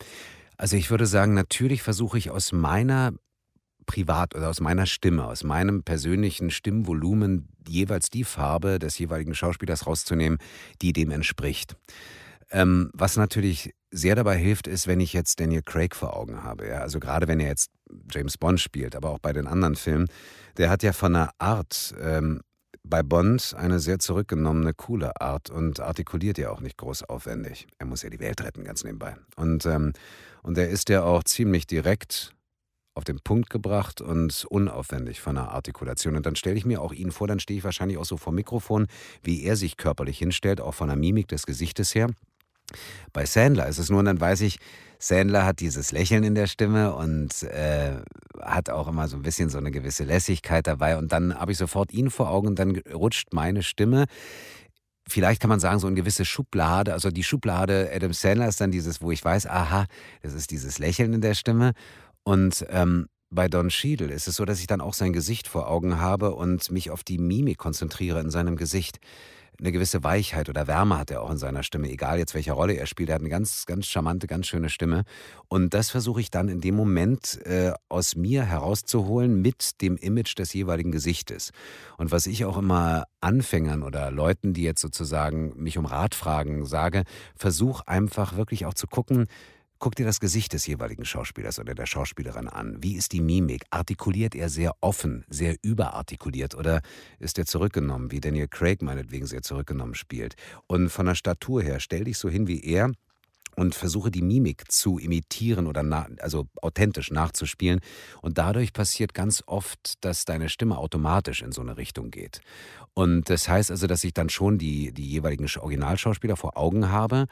[0.57, 3.13] Also ich würde sagen, natürlich versuche ich aus meiner
[3.87, 9.87] privat oder aus meiner Stimme, aus meinem persönlichen Stimmvolumen jeweils die Farbe des jeweiligen Schauspielers
[9.87, 10.39] rauszunehmen,
[10.83, 11.77] die dem entspricht.
[12.57, 16.67] Ähm, was natürlich sehr dabei hilft, ist, wenn ich jetzt Daniel Craig vor Augen habe.
[16.67, 16.79] Ja?
[16.79, 17.71] Also gerade wenn er jetzt
[18.11, 20.09] James Bond spielt, aber auch bei den anderen Filmen,
[20.57, 22.41] der hat ja von der Art ähm,
[22.83, 27.67] bei Bond eine sehr zurückgenommene, coole Art und artikuliert ja auch nicht groß aufwendig.
[27.79, 29.17] Er muss ja die Welt retten, ganz nebenbei.
[29.37, 29.93] Und, ähm,
[30.43, 32.33] und er ist ja auch ziemlich direkt
[32.95, 36.17] auf den Punkt gebracht und unaufwendig von der Artikulation.
[36.17, 38.33] Und dann stelle ich mir auch ihn vor, dann stehe ich wahrscheinlich auch so vor
[38.33, 38.87] Mikrofon,
[39.23, 42.09] wie er sich körperlich hinstellt, auch von der Mimik des Gesichtes her.
[43.13, 44.59] Bei Sandler ist es nur, und dann weiß ich,
[44.99, 47.97] Sandler hat dieses Lächeln in der Stimme und äh,
[48.41, 50.97] hat auch immer so ein bisschen so eine gewisse Lässigkeit dabei.
[50.97, 54.07] Und dann habe ich sofort ihn vor Augen und dann rutscht meine Stimme.
[55.09, 56.93] Vielleicht kann man sagen, so eine gewisse Schublade.
[56.93, 59.87] Also die Schublade Adam Sandler ist dann dieses, wo ich weiß, aha,
[60.23, 61.73] das ist dieses Lächeln in der Stimme.
[62.25, 65.69] Und ähm, bei Don Cheadle ist es so, dass ich dann auch sein Gesicht vor
[65.69, 68.99] Augen habe und mich auf die Mimik konzentriere in seinem Gesicht.
[69.59, 72.75] Eine gewisse Weichheit oder Wärme hat er auch in seiner Stimme, egal jetzt welche Rolle
[72.75, 73.09] er spielt.
[73.09, 75.05] Er hat eine ganz, ganz charmante, ganz schöne Stimme.
[75.49, 80.39] Und das versuche ich dann in dem Moment äh, aus mir herauszuholen mit dem Image
[80.39, 81.53] des jeweiligen Gesichtes.
[81.97, 86.67] Und was ich auch immer Anfängern oder Leuten, die jetzt sozusagen mich um Rat fragen,
[86.67, 89.27] sage, versuch einfach wirklich auch zu gucken,
[89.79, 92.83] Guck dir das Gesicht des jeweiligen Schauspielers oder der Schauspielerin an.
[92.83, 93.65] Wie ist die Mimik?
[93.71, 96.81] Artikuliert er sehr offen, sehr überartikuliert oder
[97.19, 100.35] ist er zurückgenommen, wie Daniel Craig meinetwegen sehr zurückgenommen spielt?
[100.67, 102.91] Und von der Statur her, stell dich so hin wie er
[103.55, 107.81] und versuche die Mimik zu imitieren oder na, also authentisch nachzuspielen.
[108.23, 112.41] Und dadurch passiert ganz oft, dass deine Stimme automatisch in so eine Richtung geht.
[112.95, 117.27] Und das heißt also, dass ich dann schon die, die jeweiligen Originalschauspieler vor Augen habe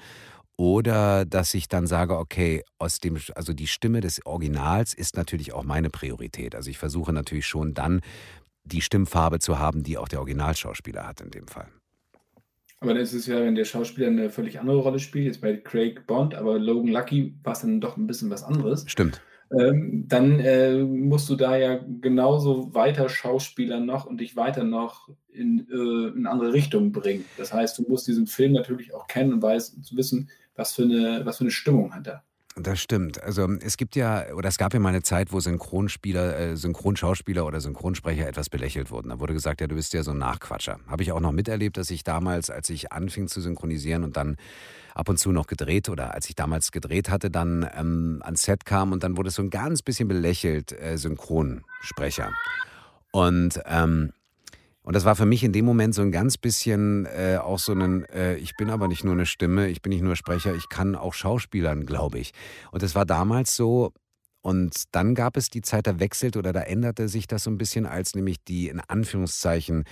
[0.57, 5.53] oder dass ich dann sage, okay, aus dem, also die Stimme des Originals ist natürlich
[5.53, 6.55] auch meine Priorität.
[6.55, 8.01] Also ich versuche natürlich schon dann
[8.64, 11.69] die Stimmfarbe zu haben, die auch der Originalschauspieler hat in dem Fall.
[12.81, 15.57] Aber dann ist es ja, wenn der Schauspieler eine völlig andere Rolle spielt, jetzt bei
[15.57, 18.85] Craig Bond, aber Logan Lucky war es dann doch ein bisschen was anderes.
[18.87, 19.23] Stimmt.
[19.59, 25.09] Ähm, dann äh, musst du da ja genauso weiter Schauspieler noch und dich weiter noch
[25.29, 27.25] in, äh, in andere Richtungen bringen.
[27.37, 31.25] Das heißt, du musst diesen Film natürlich auch kennen und weiß, wissen, was für eine,
[31.25, 32.23] was für eine Stimmung hat er.
[32.57, 33.21] Das stimmt.
[33.21, 37.45] Also es gibt ja, oder es gab ja mal eine Zeit, wo Synchronspieler, äh, Synchronschauspieler
[37.45, 39.09] oder Synchronsprecher etwas belächelt wurden.
[39.09, 40.79] Da wurde gesagt, ja, du bist ja so ein Nachquatscher.
[40.87, 44.37] Habe ich auch noch miterlebt, dass ich damals, als ich anfing zu synchronisieren und dann
[44.95, 48.64] ab und zu noch gedreht oder als ich damals gedreht hatte, dann ähm, ans Set
[48.64, 52.31] kam und dann wurde es so ein ganz bisschen belächelt, äh, Synchronsprecher.
[53.11, 54.12] Und ähm,
[54.85, 57.73] und das war für mich in dem Moment so ein ganz bisschen äh, auch so
[57.73, 60.68] ein, äh, ich bin aber nicht nur eine Stimme, ich bin nicht nur Sprecher, ich
[60.68, 62.33] kann auch Schauspielern, glaube ich.
[62.70, 63.92] Und das war damals so,
[64.42, 67.57] und dann gab es die Zeit, da wechselte oder da änderte sich das so ein
[67.57, 69.85] bisschen, als nämlich die in Anführungszeichen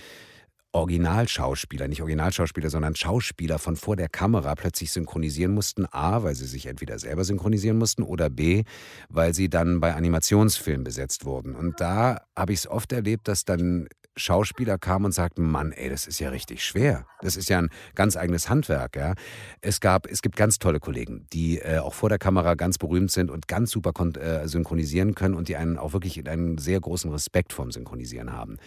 [0.73, 5.85] Originalschauspieler, nicht Originalschauspieler, sondern Schauspieler von vor der Kamera plötzlich synchronisieren mussten.
[5.91, 8.63] A, weil sie sich entweder selber synchronisieren mussten oder B,
[9.09, 11.55] weil sie dann bei Animationsfilmen besetzt wurden.
[11.55, 15.89] Und da habe ich es oft erlebt, dass dann Schauspieler kamen und sagten, Mann, ey,
[15.89, 17.05] das ist ja richtig schwer.
[17.21, 19.13] Das ist ja ein ganz eigenes Handwerk, ja.
[19.61, 23.11] Es gab, es gibt ganz tolle Kollegen, die äh, auch vor der Kamera ganz berühmt
[23.11, 27.11] sind und ganz super äh, synchronisieren können und die einen auch wirklich einen sehr großen
[27.11, 28.57] Respekt vorm Synchronisieren haben.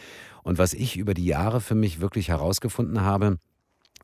[0.43, 3.39] Und was ich über die Jahre für mich wirklich herausgefunden habe,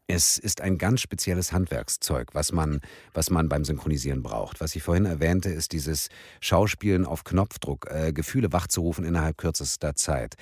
[0.07, 2.81] es ist ein ganz spezielles Handwerkszeug, was man,
[3.15, 4.61] was man beim Synchronisieren braucht.
[4.61, 6.09] Was ich vorhin erwähnte, ist dieses
[6.41, 10.35] Schauspielen auf Knopfdruck, äh, Gefühle wachzurufen innerhalb kürzester Zeit.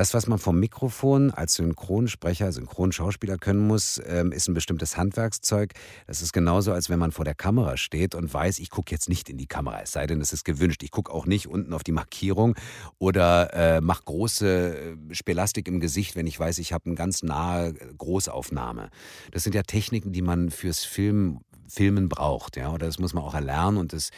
[0.00, 5.74] Das, was man vom Mikrofon als Synchronsprecher, Synchronschauspieler können muss, ähm, ist ein bestimmtes Handwerkszeug.
[6.06, 9.10] Das ist genauso, als wenn man vor der Kamera steht und weiß, ich gucke jetzt
[9.10, 10.82] nicht in die Kamera, es sei denn, es ist gewünscht.
[10.84, 12.56] Ich gucke auch nicht unten auf die Markierung
[12.98, 17.22] oder äh, mache große äh, Spelastik im Gesicht, wenn ich weiß, ich habe eine ganz
[17.22, 18.88] nahe Großaufnahme.
[19.32, 23.22] Das sind ja Techniken, die man fürs Film, Filmen braucht, ja, oder das muss man
[23.22, 24.12] auch erlernen und das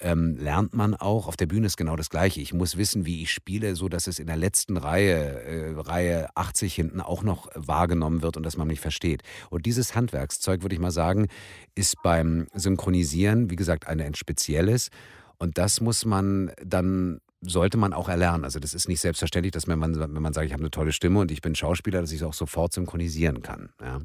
[0.00, 1.26] ähm, lernt man auch.
[1.26, 2.40] Auf der Bühne ist genau das Gleiche.
[2.40, 6.28] Ich muss wissen, wie ich spiele, so dass es in der letzten Reihe, äh, Reihe
[6.34, 9.22] 80 hinten auch noch wahrgenommen wird und dass man mich versteht.
[9.50, 11.28] Und dieses Handwerkszeug, würde ich mal sagen,
[11.74, 14.90] ist beim Synchronisieren, wie gesagt, ein spezielles.
[15.38, 18.44] Und das muss man dann sollte man auch erlernen.
[18.44, 20.92] Also das ist nicht selbstverständlich, dass wenn man, wenn man sagt, ich habe eine tolle
[20.92, 23.70] Stimme und ich bin Schauspieler, dass ich es auch sofort synchronisieren kann.
[23.80, 24.00] Ja.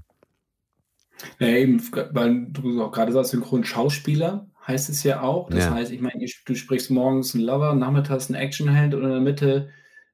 [1.40, 5.50] Ja, eben, weil du auch gerade sagst, Synchron-Schauspieler heißt es ja auch.
[5.50, 5.74] Das Ja.
[5.74, 9.70] heißt, ich meine, du sprichst morgens einen Lover, nachmittags einen Actionheld und in der Mitte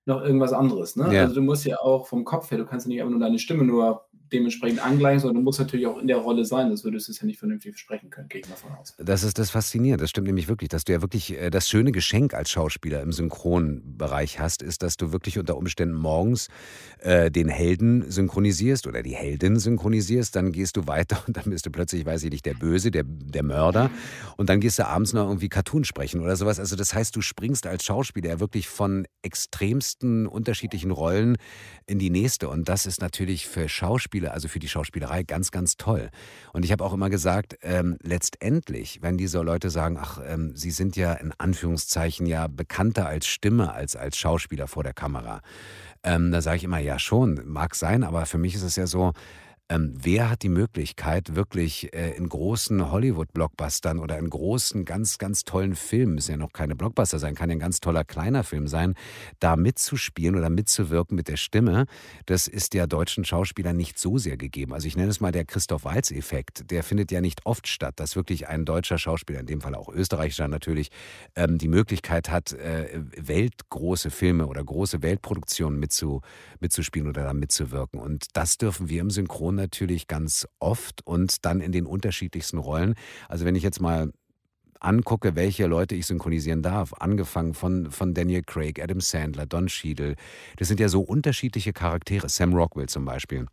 [0.05, 0.95] noch irgendwas anderes.
[0.95, 1.13] Ne?
[1.13, 1.21] Ja.
[1.21, 3.37] Also du musst ja auch vom Kopf her, du kannst ja nicht einfach nur deine
[3.39, 7.07] Stimme nur dementsprechend angleichen, sondern du musst natürlich auch in der Rolle sein, sonst würdest
[7.07, 8.95] du es ja nicht vernünftig sprechen können, gehe ich mal von aus.
[8.97, 11.91] Das ist das Faszinierende, das stimmt nämlich wirklich, dass du ja wirklich äh, das schöne
[11.91, 16.49] Geschenk als Schauspieler im Synchronbereich hast, ist, dass du wirklich unter Umständen morgens
[16.99, 21.65] äh, den Helden synchronisierst oder die Heldin synchronisierst, dann gehst du weiter und dann bist
[21.65, 23.89] du plötzlich, weiß ich nicht, der Böse, der, der Mörder
[24.37, 26.59] und dann gehst du abends noch irgendwie Cartoon sprechen oder sowas.
[26.59, 31.37] Also das heißt, du springst als Schauspieler ja wirklich von extremsten unterschiedlichen Rollen
[31.85, 35.77] in die nächste und das ist natürlich für Schauspieler, also für die Schauspielerei ganz, ganz
[35.77, 36.09] toll.
[36.53, 40.71] Und ich habe auch immer gesagt, ähm, letztendlich, wenn diese Leute sagen, ach, ähm, sie
[40.71, 45.41] sind ja in Anführungszeichen ja bekannter als Stimme als als Schauspieler vor der Kamera.
[46.03, 48.87] Ähm, da sage ich immer, ja schon, mag sein, aber für mich ist es ja
[48.87, 49.13] so,
[49.69, 55.43] ähm, wer hat die Möglichkeit, wirklich äh, in großen Hollywood-Blockbustern oder in großen, ganz, ganz
[55.43, 58.67] tollen Filmen, müssen ja noch keine Blockbuster sein, kann ja ein ganz toller kleiner Film
[58.67, 58.95] sein,
[59.39, 61.85] da mitzuspielen oder mitzuwirken mit der Stimme,
[62.25, 64.73] das ist ja deutschen Schauspielern nicht so sehr gegeben.
[64.73, 66.71] Also ich nenne es mal der Christoph Waltz-Effekt.
[66.71, 69.89] Der findet ja nicht oft statt, dass wirklich ein deutscher Schauspieler, in dem Fall auch
[69.89, 70.89] österreichischer natürlich,
[71.35, 76.21] ähm, die Möglichkeit hat, äh, weltgroße Filme oder große Weltproduktionen mitzu,
[76.59, 77.99] mitzuspielen oder da mitzuwirken.
[77.99, 82.95] Und das dürfen wir im Synchron natürlich ganz oft und dann in den unterschiedlichsten Rollen.
[83.27, 84.11] Also wenn ich jetzt mal
[84.79, 90.15] angucke, welche Leute ich synchronisieren darf, angefangen von, von Daniel Craig, Adam Sandler, Don Cheadle,
[90.57, 93.45] das sind ja so unterschiedliche Charaktere, Sam Rockwell zum Beispiel.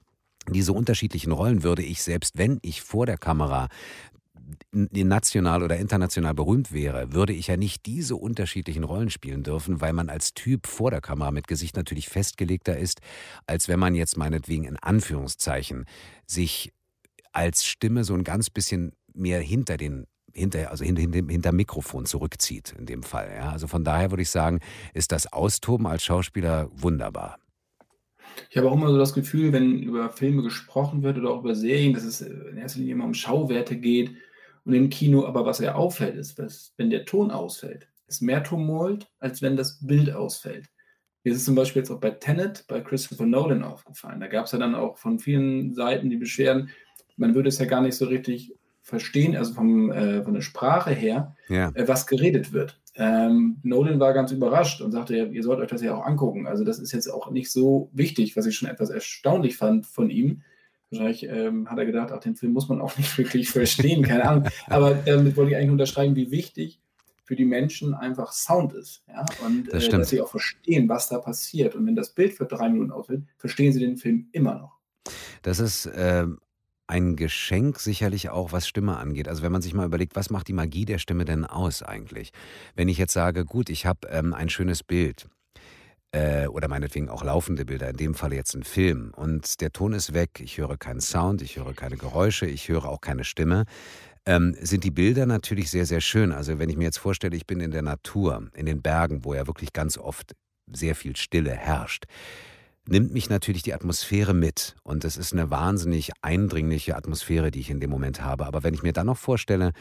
[0.49, 3.69] Diese unterschiedlichen Rollen würde ich, selbst wenn ich vor der Kamera
[4.73, 9.93] national oder international berühmt wäre, würde ich ja nicht diese unterschiedlichen Rollen spielen dürfen, weil
[9.93, 13.01] man als Typ vor der Kamera mit Gesicht natürlich festgelegter ist,
[13.47, 15.87] als wenn man jetzt meinetwegen in Anführungszeichen
[16.27, 16.73] sich
[17.33, 22.05] als Stimme so ein ganz bisschen mehr hinter den hinter, also hinter, hinter, hinter Mikrofon
[22.05, 23.33] zurückzieht in dem Fall.
[23.35, 23.53] Ja.
[23.53, 24.61] Also von daher würde ich sagen,
[24.93, 27.39] ist das Austoben als Schauspieler wunderbar.
[28.51, 31.55] Ich habe auch immer so das Gefühl, wenn über Filme gesprochen wird oder auch über
[31.55, 34.11] Serien, dass es in erster Linie immer um Schauwerte geht
[34.67, 38.43] und im Kino, aber was ja auffällt, ist, dass, wenn der Ton ausfällt, ist mehr
[38.43, 40.67] Tumult, als wenn das Bild ausfällt.
[41.23, 44.21] Mir ist es zum Beispiel jetzt auch bei Tenet, bei Christopher Nolan aufgefallen.
[44.21, 46.71] Da gab es ja dann auch von vielen Seiten die Beschwerden,
[47.17, 50.91] man würde es ja gar nicht so richtig verstehen, also vom, äh, von der Sprache
[50.91, 51.71] her, ja.
[51.75, 52.81] äh, was geredet wird.
[52.97, 56.47] Ähm, Nolan war ganz überrascht und sagte, ja, ihr sollt euch das ja auch angucken.
[56.47, 60.11] Also das ist jetzt auch nicht so wichtig, was ich schon etwas erstaunlich fand von
[60.11, 60.43] ihm,
[60.90, 64.29] Wahrscheinlich ähm, hat er gedacht, ach, den Film muss man auch nicht wirklich verstehen, keine
[64.29, 64.49] Ahnung.
[64.66, 66.81] Aber damit wollte ich eigentlich unterstreichen, wie wichtig
[67.25, 69.03] für die Menschen einfach Sound ist.
[69.09, 69.25] Ja?
[69.44, 71.75] Und das äh, dass sie auch verstehen, was da passiert.
[71.75, 74.79] Und wenn das Bild für drei Minuten ausfällt, verstehen sie den Film immer noch.
[75.42, 76.27] Das ist äh,
[76.87, 79.29] ein Geschenk sicherlich auch, was Stimme angeht.
[79.29, 82.33] Also wenn man sich mal überlegt, was macht die Magie der Stimme denn aus eigentlich?
[82.77, 85.29] Wenn ich jetzt sage, gut, ich habe ähm, ein schönes Bild
[86.12, 89.92] äh, oder meinetwegen auch laufende Bilder, in dem Fall jetzt ein Film und der Ton
[89.92, 93.64] ist weg, ich höre keinen Sound, ich höre keine Geräusche, ich höre auch keine Stimme,
[94.27, 96.33] ähm, sind die Bilder natürlich sehr, sehr schön.
[96.33, 99.35] Also wenn ich mir jetzt vorstelle, ich bin in der Natur, in den Bergen, wo
[99.35, 100.35] ja wirklich ganz oft
[100.71, 102.07] sehr viel Stille herrscht,
[102.88, 104.77] nimmt mich natürlich die Atmosphäre mit.
[104.83, 108.47] Und es ist eine wahnsinnig eindringliche Atmosphäre, die ich in dem Moment habe.
[108.47, 109.73] Aber wenn ich mir dann noch vorstelle,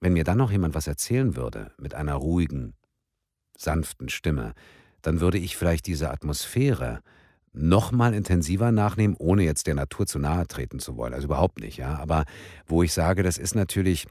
[0.00, 2.74] wenn mir dann noch jemand was erzählen würde, mit einer ruhigen,
[3.56, 4.52] sanften Stimme,
[5.04, 7.00] dann würde ich vielleicht diese Atmosphäre
[7.52, 11.14] noch mal intensiver nachnehmen, ohne jetzt der Natur zu nahe treten zu wollen.
[11.14, 11.96] Also überhaupt nicht, ja.
[11.98, 12.24] Aber
[12.66, 14.06] wo ich sage, das ist natürlich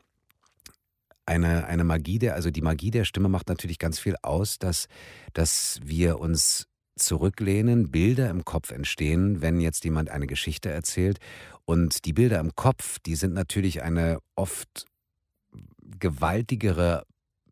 [1.26, 4.88] eine, eine Magie der, also die Magie der Stimme macht natürlich ganz viel aus, dass,
[5.34, 11.18] dass wir uns zurücklehnen, Bilder im Kopf entstehen, wenn jetzt jemand eine Geschichte erzählt.
[11.66, 14.86] Und die Bilder im Kopf, die sind natürlich eine oft
[16.00, 17.04] gewaltigere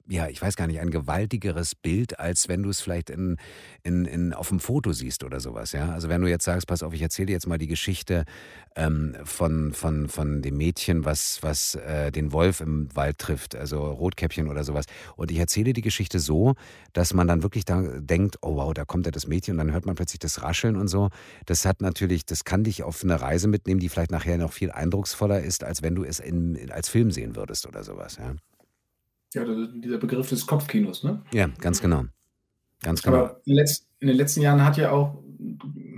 [0.07, 3.37] ja, ich weiß gar nicht, ein gewaltigeres Bild, als wenn du es vielleicht in,
[3.83, 5.71] in, in, auf dem Foto siehst oder sowas.
[5.71, 5.91] Ja?
[5.91, 8.25] Also wenn du jetzt sagst, pass auf, ich erzähle dir jetzt mal die Geschichte
[8.75, 13.91] ähm, von, von, von dem Mädchen, was, was äh, den Wolf im Wald trifft, also
[13.91, 14.85] Rotkäppchen oder sowas.
[15.15, 16.55] Und ich erzähle die Geschichte so,
[16.93, 19.73] dass man dann wirklich da denkt, oh wow, da kommt ja das Mädchen und dann
[19.73, 21.09] hört man plötzlich das Rascheln und so.
[21.45, 24.71] Das hat natürlich, das kann dich auf eine Reise mitnehmen, die vielleicht nachher noch viel
[24.71, 28.17] eindrucksvoller ist, als wenn du es in, als Film sehen würdest oder sowas.
[28.17, 28.35] Ja?
[29.33, 31.21] Ja, dieser Begriff des Kopfkinos, ne?
[31.33, 32.05] Ja, ganz genau.
[32.81, 33.17] Ganz genau.
[33.17, 35.23] Aber in, den letzten Jahren hat ja auch,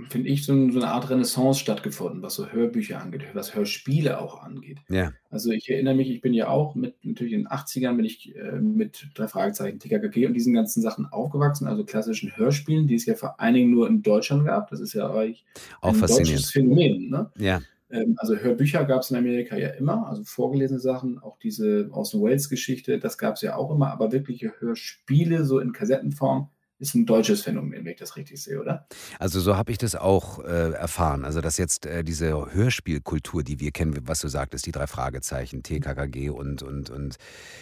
[0.08, 4.78] finde ich, so, eine Art Renaissance stattgefunden, was so Hörbücher angeht, was Hörspiele auch angeht.
[4.88, 5.12] Ja.
[5.30, 8.36] Also ich erinnere mich, ich bin ja auch mit, natürlich in den 80ern bin ich
[8.36, 13.06] äh, mit drei Fragezeichen, TKKG und diesen ganzen Sachen aufgewachsen, also klassischen Hörspielen, die es
[13.06, 14.70] ja vor allen Dingen nur in Deutschland gab.
[14.70, 15.44] Das ist ja eigentlich
[15.80, 17.08] auch ein deutsches Phänomen.
[17.08, 17.30] Ne?
[17.38, 17.60] Ja.
[17.94, 22.22] Ähm, also Hörbücher gab es in Amerika ja immer, also vorgelesene Sachen, auch diese Orson
[22.22, 26.48] Welles Geschichte, das gab es ja auch immer, aber wirkliche Hörspiele so in Kassettenform
[26.80, 28.86] ist ein deutsches Phänomen, wenn ich das richtig sehe, oder?
[29.20, 31.24] Also so habe ich das auch äh, erfahren.
[31.24, 35.62] Also dass jetzt äh, diese Hörspielkultur, die wir kennen, was du sagtest, die drei Fragezeichen,
[35.62, 37.16] TKKG und, und, und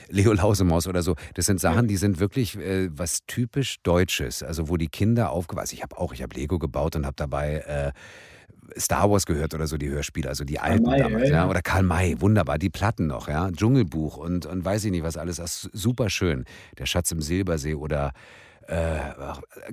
[0.09, 4.42] Leo Lausemaus oder so, das sind Sachen, die sind wirklich äh, was typisch Deutsches.
[4.42, 7.59] Also wo die Kinder aufgewachsen Ich habe auch, ich habe Lego gebaut und habe dabei
[7.66, 7.92] äh,
[8.79, 11.49] Star Wars gehört oder so, die Hörspiele, also die alten May, damals, ja, ja.
[11.49, 13.51] Oder Karl May, wunderbar, die Platten noch, ja.
[13.51, 16.45] Dschungelbuch und, und weiß ich nicht was alles, das super schön.
[16.79, 18.12] Der Schatz im Silbersee oder
[18.67, 18.99] äh,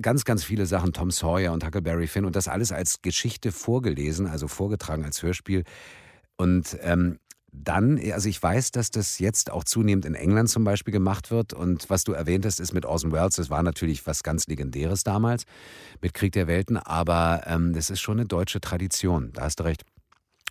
[0.02, 4.26] ganz, ganz viele Sachen, Tom Sawyer und Huckleberry Finn und das alles als Geschichte vorgelesen,
[4.26, 5.64] also vorgetragen als Hörspiel.
[6.36, 7.18] Und ähm,
[7.52, 11.52] dann, also ich weiß, dass das jetzt auch zunehmend in England zum Beispiel gemacht wird.
[11.52, 15.04] Und was du erwähnt hast, ist mit Orson Welles, das war natürlich was ganz Legendäres
[15.04, 15.44] damals
[16.00, 19.64] mit Krieg der Welten, aber ähm, das ist schon eine deutsche Tradition, da hast du
[19.64, 19.84] recht.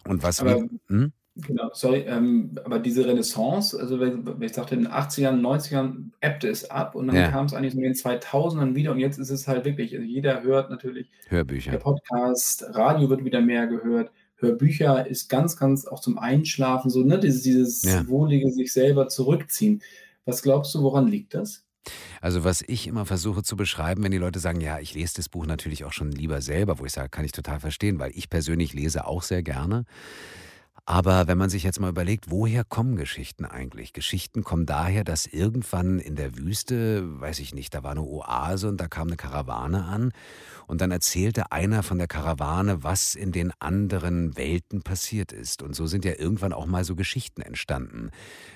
[0.08, 1.14] Und was aber, wir, hm?
[1.36, 6.50] Genau, sorry, ähm, aber diese Renaissance, also wenn, ich sagte, in den 80ern, 90ern ebbte
[6.50, 7.30] es ab und dann ja.
[7.30, 10.44] kam es eigentlich in den 2000ern wieder und jetzt ist es halt wirklich, also jeder
[10.44, 11.72] hört natürlich Hörbücher.
[11.72, 14.12] Der Podcast, Radio wird wieder mehr gehört.
[14.40, 18.08] Hörbücher ist ganz, ganz auch zum Einschlafen, so, ne, dieses, dieses ja.
[18.08, 19.82] wohlige sich selber zurückziehen.
[20.26, 21.66] Was glaubst du, woran liegt das?
[22.22, 25.30] Also was ich immer versuche zu beschreiben, wenn die Leute sagen, ja, ich lese das
[25.30, 28.30] Buch natürlich auch schon lieber selber, wo ich sage, kann ich total verstehen, weil ich
[28.30, 29.86] persönlich lese auch sehr gerne.
[30.92, 33.94] Aber wenn man sich jetzt mal überlegt, woher kommen Geschichten eigentlich?
[33.94, 38.68] Geschichten kommen daher, dass irgendwann in der Wüste, weiß ich nicht, da war eine Oase
[38.68, 40.12] und da kam eine Karawane an
[40.66, 45.62] und dann erzählte einer von der Karawane, was in den anderen Welten passiert ist.
[45.62, 48.10] Und so sind ja irgendwann auch mal so Geschichten entstanden,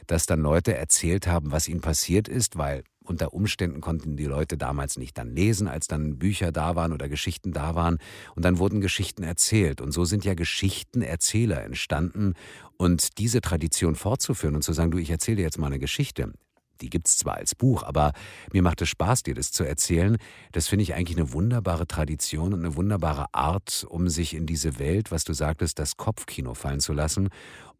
[0.07, 4.57] dass dann Leute erzählt haben, was ihnen passiert ist, weil unter Umständen konnten die Leute
[4.57, 7.97] damals nicht dann lesen, als dann Bücher da waren oder Geschichten da waren.
[8.35, 9.81] Und dann wurden Geschichten erzählt.
[9.81, 12.33] Und so sind ja Geschichtenerzähler entstanden.
[12.77, 16.33] Und diese Tradition fortzuführen und zu sagen, du, ich erzähle dir jetzt mal eine Geschichte.
[16.81, 18.13] Die gibt es zwar als Buch, aber
[18.51, 20.17] mir macht es Spaß, dir das zu erzählen.
[20.51, 24.79] Das finde ich eigentlich eine wunderbare Tradition und eine wunderbare Art, um sich in diese
[24.79, 27.29] Welt, was du sagtest, das Kopfkino fallen zu lassen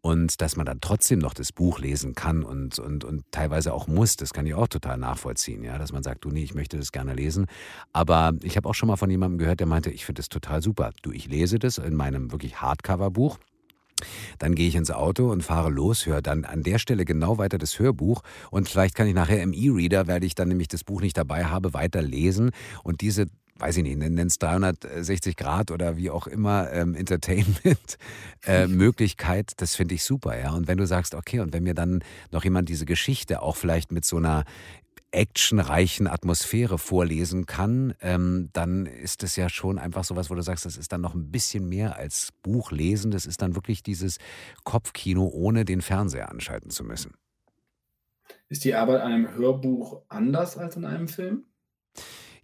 [0.04, 3.88] und dass man dann trotzdem noch das Buch lesen kann und, und, und teilweise auch
[3.88, 6.78] muss, das kann ich auch total nachvollziehen, ja, dass man sagt, du, nee, ich möchte
[6.78, 7.46] das gerne lesen.
[7.94, 10.62] Aber ich habe auch schon mal von jemandem gehört, der meinte, ich finde das total
[10.62, 10.92] super.
[11.04, 13.40] Du, ich lese das in meinem wirklich Hardcover-Buch.
[14.40, 17.58] Dann gehe ich ins Auto und fahre los, höre dann an der Stelle genau weiter
[17.58, 21.00] das Hörbuch und vielleicht kann ich nachher im E-Reader, weil ich dann nämlich das Buch
[21.00, 22.52] nicht dabei habe, weiter lesen
[22.84, 29.52] und diese weiß ich nicht, nenn es 360 Grad oder wie auch immer, ähm, Entertainment-Möglichkeit,
[29.52, 30.52] äh, das finde ich super, ja.
[30.52, 33.92] Und wenn du sagst, okay, und wenn mir dann noch jemand diese Geschichte auch vielleicht
[33.92, 34.44] mit so einer
[35.14, 40.66] actionreichen Atmosphäre vorlesen kann, ähm, dann ist es ja schon einfach sowas, wo du sagst,
[40.66, 43.12] das ist dann noch ein bisschen mehr als Buch lesen.
[43.12, 44.18] Das ist dann wirklich dieses
[44.64, 47.14] Kopfkino, ohne den Fernseher anschalten zu müssen.
[48.50, 51.46] Ist die Arbeit an einem Hörbuch anders als in einem Film?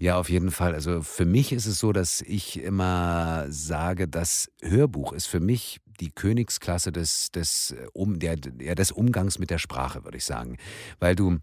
[0.01, 0.73] Ja, auf jeden Fall.
[0.73, 5.81] Also für mich ist es so, dass ich immer sage, das Hörbuch ist für mich
[5.99, 10.57] die Königsklasse des, des, um, der, ja, des Umgangs mit der Sprache, würde ich sagen.
[10.99, 11.39] Weil du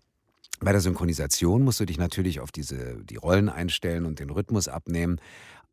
[0.60, 4.68] bei der Synchronisation musst du dich natürlich auf diese, die Rollen einstellen und den Rhythmus
[4.68, 5.20] abnehmen.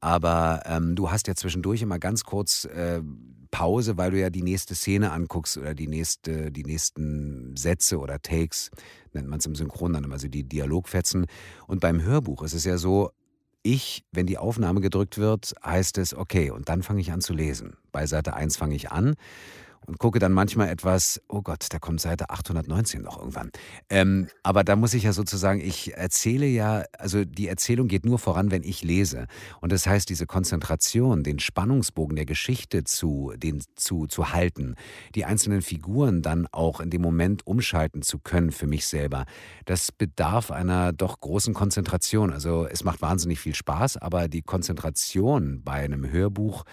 [0.02, 3.02] Aber ähm, du hast ja zwischendurch immer ganz kurz äh,
[3.54, 8.20] Pause, weil du ja die nächste Szene anguckst oder die, nächste, die nächsten Sätze oder
[8.20, 8.72] Takes,
[9.14, 11.28] nennt man es im Synchron dann immer, also die Dialogfetzen.
[11.68, 13.12] Und beim Hörbuch ist es ja so,
[13.62, 17.34] ich, wenn die Aufnahme gedrückt wird, heißt es, okay, und dann fange ich an zu
[17.34, 17.78] lesen.
[17.92, 19.14] Bei Seite 1 fange ich an
[19.86, 23.52] und gucke dann manchmal etwas, oh Gott, da kommt Seite 819 noch irgendwann.
[23.90, 28.20] Ähm, aber da muss ich ja sozusagen, ich erzähle ja, also die Erzählung geht nur
[28.20, 29.28] voran, wenn ich lese.
[29.62, 34.76] Und das heißt, diese Konzentration, den Spannungsbogen der Geschichte zu, den, zu, zu halten,
[35.16, 39.26] die einzelnen Figuren dann auch in dem Moment umschalten zu können für mich selber,
[39.66, 42.32] das bedarf einer doch großen Konzentration.
[42.32, 46.64] Also es macht wahnsinnig viel Spaß, aber die Konzentration bei einem Hörbuch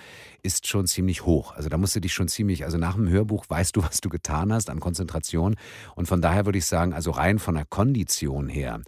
[0.42, 1.55] ist schon ziemlich hoch.
[1.55, 4.09] Also da musst du dich schon ziemlich, also nach dem Hörbuch weißt du, was du
[4.09, 5.57] getan hast an Konzentration.
[5.94, 8.81] Und von daher würde ich sagen, also rein von der Kondition her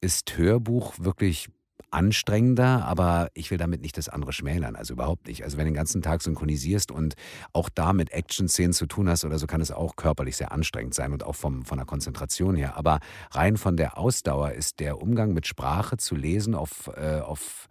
[0.00, 1.48] ist Hörbuch wirklich
[1.90, 5.44] anstrengender, aber ich will damit nicht das andere schmälern, also überhaupt nicht.
[5.44, 7.14] Also wenn du den ganzen Tag synchronisierst und
[7.52, 10.94] auch da mit Action-Szenen zu tun hast oder so, kann es auch körperlich sehr anstrengend
[10.94, 12.76] sein und auch vom, von der Konzentration her.
[12.76, 17.68] Aber rein von der Ausdauer ist der Umgang mit Sprache zu lesen auf, äh, auf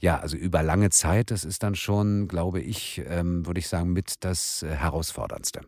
[0.00, 3.92] ja, also über lange Zeit, das ist dann schon, glaube ich, ähm, würde ich sagen,
[3.92, 5.60] mit das äh, Herausforderndste.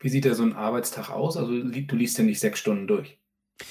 [0.00, 1.36] Wie sieht da so ein Arbeitstag aus?
[1.36, 3.18] Also du liest ja nicht sechs Stunden durch.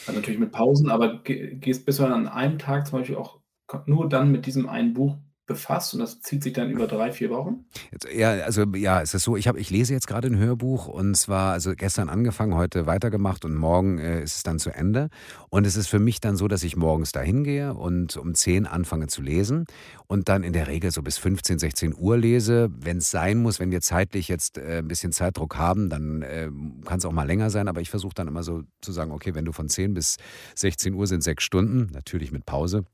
[0.07, 3.41] Also natürlich mit Pausen, aber gehst bist du an einem Tag zum Beispiel auch
[3.86, 7.29] nur dann mit diesem einen Buch befasst und das zieht sich dann über drei, vier
[7.29, 7.65] Wochen?
[8.13, 11.15] Ja, also ja, es ist so, ich, hab, ich lese jetzt gerade ein Hörbuch und
[11.15, 15.10] zwar, also gestern angefangen, heute weitergemacht und morgen äh, ist es dann zu Ende.
[15.49, 18.65] Und es ist für mich dann so, dass ich morgens da hingehe und um 10
[18.65, 19.65] anfange zu lesen
[20.08, 22.70] und dann in der Regel so bis 15, 16 Uhr lese.
[22.80, 26.49] Wenn es sein muss, wenn wir zeitlich jetzt äh, ein bisschen Zeitdruck haben, dann äh,
[26.86, 29.36] kann es auch mal länger sein, aber ich versuche dann immer so zu sagen, okay,
[29.36, 30.17] wenn du von 10 bis
[30.55, 32.86] 16 Uhr sind sechs Stunden, natürlich mit Pause.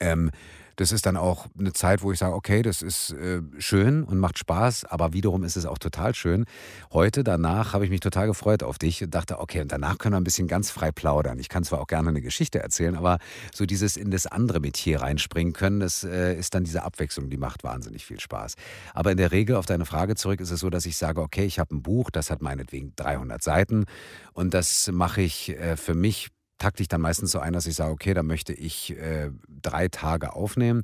[0.00, 0.30] Ähm,
[0.76, 4.18] das ist dann auch eine Zeit, wo ich sage, okay, das ist äh, schön und
[4.18, 6.44] macht Spaß, aber wiederum ist es auch total schön.
[6.92, 10.12] Heute, danach, habe ich mich total gefreut auf dich und dachte, okay, und danach können
[10.12, 11.38] wir ein bisschen ganz frei plaudern.
[11.38, 13.18] Ich kann zwar auch gerne eine Geschichte erzählen, aber
[13.54, 17.38] so dieses in das andere Metier reinspringen können, das äh, ist dann diese Abwechslung, die
[17.38, 18.54] macht wahnsinnig viel Spaß.
[18.92, 21.46] Aber in der Regel, auf deine Frage zurück, ist es so, dass ich sage, okay,
[21.46, 23.86] ich habe ein Buch, das hat meinetwegen 300 Seiten
[24.34, 26.28] und das mache ich äh, für mich
[26.58, 29.30] takte ich dann meistens so ein, dass ich sage, okay, da möchte ich äh,
[29.62, 30.82] drei Tage aufnehmen.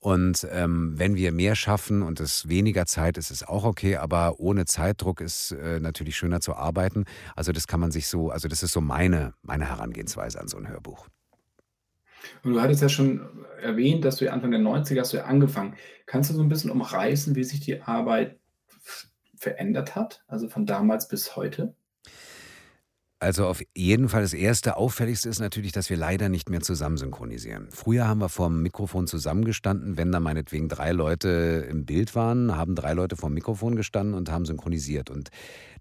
[0.00, 3.96] Und ähm, wenn wir mehr schaffen und es weniger Zeit ist, ist es auch okay,
[3.96, 7.04] aber ohne Zeitdruck ist äh, natürlich schöner zu arbeiten.
[7.34, 10.56] Also das kann man sich so, also das ist so meine, meine Herangehensweise an so
[10.56, 11.08] ein Hörbuch.
[12.44, 15.74] Und du hattest ja schon erwähnt, dass du Anfang der 90er hast du ja angefangen.
[16.06, 18.38] Kannst du so ein bisschen umreißen, wie sich die Arbeit
[19.36, 21.74] verändert hat, also von damals bis heute?
[23.20, 26.96] Also auf jeden Fall das erste Auffälligste ist natürlich, dass wir leider nicht mehr zusammen
[26.96, 27.66] synchronisieren.
[27.72, 32.56] Früher haben wir vor dem Mikrofon zusammengestanden, wenn da meinetwegen drei Leute im Bild waren,
[32.56, 35.10] haben drei Leute vor dem Mikrofon gestanden und haben synchronisiert.
[35.10, 35.30] Und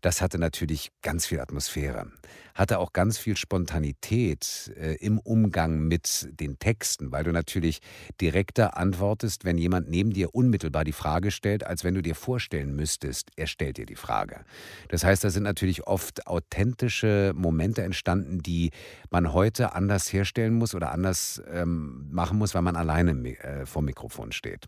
[0.01, 2.11] das hatte natürlich ganz viel Atmosphäre,
[2.55, 7.79] hatte auch ganz viel Spontanität äh, im Umgang mit den Texten, weil du natürlich
[8.19, 12.75] direkter antwortest, wenn jemand neben dir unmittelbar die Frage stellt, als wenn du dir vorstellen
[12.75, 14.43] müsstest, er stellt dir die Frage.
[14.89, 18.71] Das heißt, da sind natürlich oft authentische Momente entstanden, die
[19.09, 23.81] man heute anders herstellen muss oder anders ähm, machen muss, weil man alleine äh, vor
[23.81, 24.65] Mikrofon steht.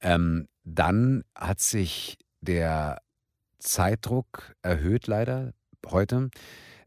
[0.00, 3.00] Ähm, dann hat sich der
[3.60, 5.52] Zeitdruck erhöht leider
[5.86, 6.30] heute.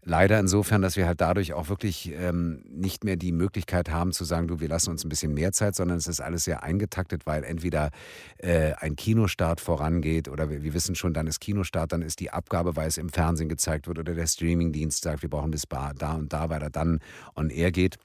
[0.06, 4.26] Leider insofern, dass wir halt dadurch auch wirklich ähm, nicht mehr die Möglichkeit haben zu
[4.26, 7.26] sagen, du, wir lassen uns ein bisschen mehr Zeit, sondern es ist alles sehr eingetaktet,
[7.26, 7.90] weil entweder
[8.38, 12.32] äh, ein Kinostart vorangeht oder wir, wir, wissen schon, dann ist Kinostart, dann ist die
[12.32, 16.14] Abgabe, weil es im Fernsehen gezeigt wird oder der Streamingdienst sagt, wir brauchen bis da
[16.16, 17.00] und da, weil er dann
[17.36, 17.98] on air geht.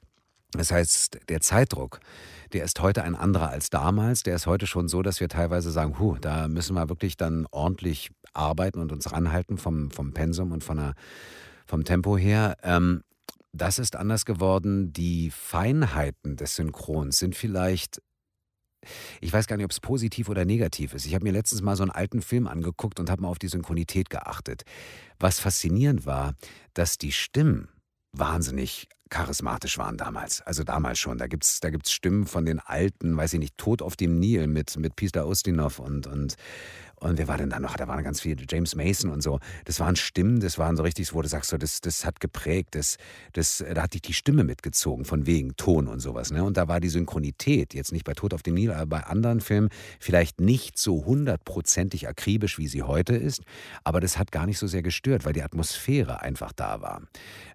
[0.51, 1.99] Das heißt, der Zeitdruck,
[2.53, 4.23] der ist heute ein anderer als damals.
[4.23, 7.45] Der ist heute schon so, dass wir teilweise sagen, huh, da müssen wir wirklich dann
[7.51, 10.93] ordentlich arbeiten und uns ranhalten vom, vom Pensum und von der,
[11.65, 12.57] vom Tempo her.
[12.63, 13.01] Ähm,
[13.51, 14.93] das ist anders geworden.
[14.93, 18.01] Die Feinheiten des Synchrons sind vielleicht
[19.19, 21.05] ich weiß gar nicht, ob es positiv oder negativ ist.
[21.05, 23.49] Ich habe mir letztens mal so einen alten Film angeguckt und habe mal auf die
[23.49, 24.63] Synchronität geachtet.
[25.19, 26.35] Was faszinierend war,
[26.73, 27.67] dass die Stimmen
[28.13, 30.41] wahnsinnig charismatisch waren damals.
[30.41, 31.17] Also damals schon.
[31.17, 34.19] Da gibt es da gibt's Stimmen von den alten, weiß ich nicht, Tod auf dem
[34.19, 36.35] Nil mit, mit Peter Ustinov und, und
[36.99, 37.75] und wer war denn da noch?
[37.77, 39.39] Da waren ganz viele, James Mason und so.
[39.65, 42.75] Das waren Stimmen, das waren so richtig, wo du sagst, so, das, das hat geprägt,
[42.75, 42.97] das,
[43.33, 46.31] das, da hat dich die Stimme mitgezogen, von wegen Ton und sowas.
[46.31, 46.43] Ne?
[46.43, 49.39] Und da war die Synchronität, jetzt nicht bei Tod auf dem Nil, aber bei anderen
[49.39, 49.69] Filmen,
[49.99, 53.43] vielleicht nicht so hundertprozentig akribisch, wie sie heute ist,
[53.83, 57.01] aber das hat gar nicht so sehr gestört, weil die Atmosphäre einfach da war.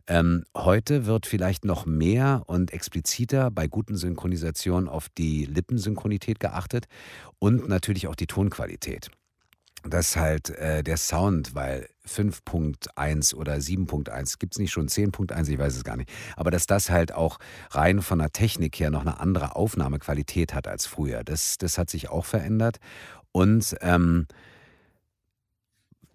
[0.06, 6.86] Ähm, heute wird vielleicht noch mehr und expliziter bei guten Synchronisationen auf die Lippensynchronität geachtet
[7.38, 9.10] und natürlich auch die Tonqualität
[9.84, 15.58] dass halt äh, der Sound, weil 5.1 oder 7.1, gibt es nicht schon 10.1, ich
[15.58, 17.38] weiß es gar nicht, aber dass das halt auch
[17.70, 21.90] rein von der Technik her noch eine andere Aufnahmequalität hat als früher, das, das hat
[21.90, 22.78] sich auch verändert.
[23.32, 24.26] Und ähm,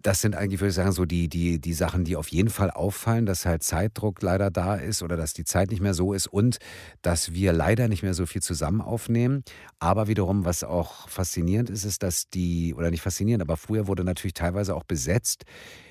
[0.02, 2.72] das sind eigentlich, würde ich sagen, so die, die, die Sachen, die auf jeden Fall
[2.72, 6.28] auffallen, dass halt Zeitdruck leider da ist oder dass die Zeit nicht mehr so ist
[6.28, 6.58] und
[7.02, 9.44] dass wir leider nicht mehr so viel zusammen aufnehmen.
[9.80, 14.04] Aber wiederum, was auch faszinierend ist, ist, dass die, oder nicht faszinierend, aber früher wurde
[14.04, 15.44] natürlich teilweise auch besetzt,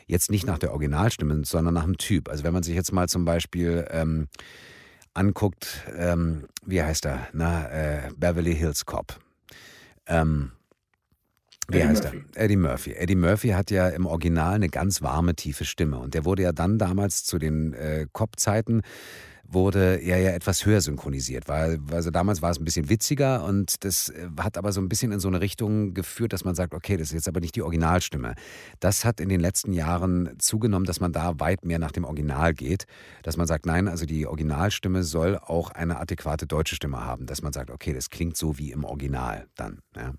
[0.07, 2.31] jetzt nicht nach der Originalstimme, sondern nach dem Typ.
[2.31, 4.29] Also wenn man sich jetzt mal zum Beispiel ähm,
[5.13, 9.19] anguckt, ähm, wie heißt er, na, äh, Beverly Hills Cop.
[10.07, 10.53] Ähm,
[11.71, 12.25] wie heißt Murphy.
[12.35, 12.45] er?
[12.45, 12.93] Eddie Murphy.
[12.93, 15.99] Eddie Murphy hat ja im Original eine ganz warme, tiefe Stimme.
[15.99, 18.83] Und der wurde ja dann damals zu den äh, Cop-Zeiten
[19.51, 23.83] wurde er ja etwas höher synchronisiert, weil also damals war es ein bisschen witziger und
[23.83, 26.75] das äh, hat aber so ein bisschen in so eine Richtung geführt, dass man sagt,
[26.75, 28.35] okay, das ist jetzt aber nicht die Originalstimme.
[28.79, 32.53] Das hat in den letzten Jahren zugenommen, dass man da weit mehr nach dem Original
[32.53, 32.85] geht,
[33.23, 37.41] dass man sagt, nein, also die Originalstimme soll auch eine adäquate deutsche Stimme haben, dass
[37.41, 39.79] man sagt, okay, das klingt so wie im Original dann.
[39.97, 40.13] Ja.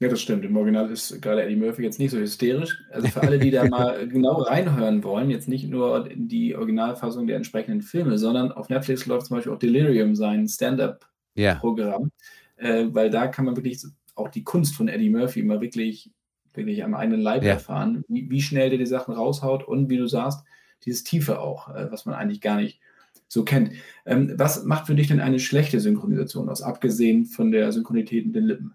[0.00, 0.44] Ja, das stimmt.
[0.44, 2.84] Im Original ist gerade Eddie Murphy jetzt nicht so hysterisch.
[2.92, 7.36] Also für alle, die da mal genau reinhören wollen, jetzt nicht nur die Originalfassung der
[7.36, 12.12] entsprechenden Filme, sondern auf Netflix läuft zum Beispiel auch Delirium, sein Stand-up-Programm.
[12.58, 13.82] äh, weil da kann man wirklich
[14.14, 16.10] auch die Kunst von Eddie Murphy immer wirklich,
[16.54, 17.50] wirklich am eigenen Leib ja.
[17.50, 20.44] erfahren, wie, wie, schnell der die Sachen raushaut und wie du sagst,
[20.84, 22.80] dieses Tiefe auch, äh, was man eigentlich gar nicht
[23.26, 23.72] so kennt.
[24.06, 28.32] Ähm, was macht für dich denn eine schlechte Synchronisation aus, abgesehen von der Synchronität in
[28.32, 28.74] den Lippen?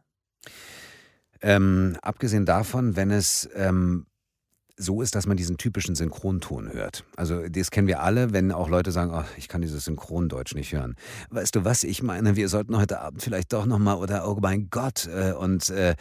[1.44, 4.06] Ähm, abgesehen davon, wenn es ähm,
[4.76, 7.04] so ist, dass man diesen typischen Synchronton hört.
[7.16, 10.74] Also das kennen wir alle, wenn auch Leute sagen, oh, ich kann dieses Synchrondeutsch nicht
[10.74, 10.96] hören.
[11.30, 14.70] Weißt du was, ich meine, wir sollten heute Abend vielleicht doch nochmal oder oh mein
[14.72, 15.96] Gott äh, und äh,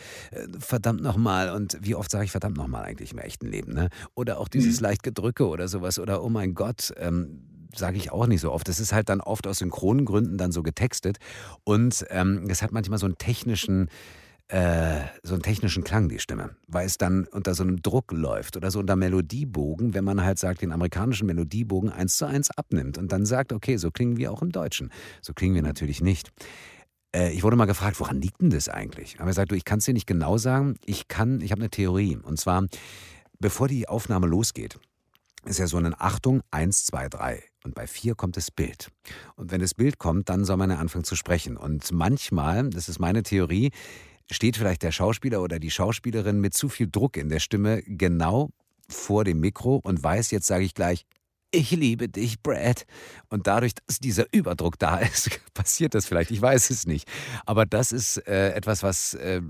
[0.58, 3.88] verdammt nochmal und wie oft sage ich verdammt nochmal eigentlich im echten Leben, ne?
[4.14, 4.84] Oder auch dieses mhm.
[4.84, 8.68] leicht Gedrücke oder sowas oder oh mein Gott, ähm, sage ich auch nicht so oft.
[8.68, 11.18] Das ist halt dann oft aus synchronen Gründen dann so getextet
[11.64, 13.90] und ähm, das hat manchmal so einen technischen
[14.48, 18.56] äh, so einen technischen Klang, die Stimme, weil es dann unter so einem Druck läuft
[18.56, 22.98] oder so unter Melodiebogen, wenn man halt sagt, den amerikanischen Melodiebogen eins zu eins abnimmt
[22.98, 24.90] und dann sagt, okay, so klingen wir auch im Deutschen.
[25.22, 26.32] So klingen wir natürlich nicht.
[27.14, 29.20] Äh, ich wurde mal gefragt, woran liegt denn das eigentlich?
[29.20, 30.76] Aber er sagt, du, ich kann es dir nicht genau sagen.
[30.84, 32.16] Ich kann, ich habe eine Theorie.
[32.16, 32.66] Und zwar,
[33.38, 34.78] bevor die Aufnahme losgeht,
[35.44, 37.42] ist ja so eine Achtung, eins, zwei, drei.
[37.64, 38.90] Und bei vier kommt das Bild.
[39.36, 41.56] Und wenn das Bild kommt, dann soll man anfangen zu sprechen.
[41.56, 43.70] Und manchmal, das ist meine Theorie,
[44.32, 48.50] steht vielleicht der Schauspieler oder die Schauspielerin mit zu viel Druck in der Stimme genau
[48.88, 51.06] vor dem Mikro und weiß, jetzt sage ich gleich,
[51.50, 52.86] ich liebe dich, Brad.
[53.28, 56.30] Und dadurch, dass dieser Überdruck da ist, passiert das vielleicht.
[56.30, 57.08] Ich weiß es nicht.
[57.46, 59.42] Aber das ist äh, etwas, was äh,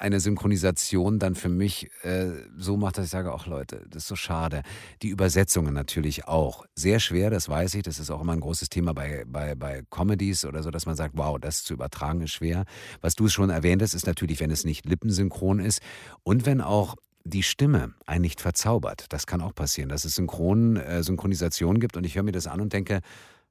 [0.00, 4.08] eine Synchronisation dann für mich äh, so macht, dass ich sage, ach Leute, das ist
[4.08, 4.62] so schade.
[5.02, 6.64] Die Übersetzungen natürlich auch.
[6.74, 7.82] Sehr schwer, das weiß ich.
[7.82, 10.96] Das ist auch immer ein großes Thema bei, bei, bei Comedies oder so, dass man
[10.96, 12.64] sagt, wow, das zu übertragen ist schwer.
[13.02, 15.82] Was du schon erwähnt hast, ist natürlich, wenn es nicht lippensynchron ist
[16.22, 19.04] und wenn auch die Stimme einen nicht verzaubert.
[19.10, 22.46] Das kann auch passieren, dass es Synchron, äh, Synchronisation gibt und ich höre mir das
[22.46, 23.00] an und denke,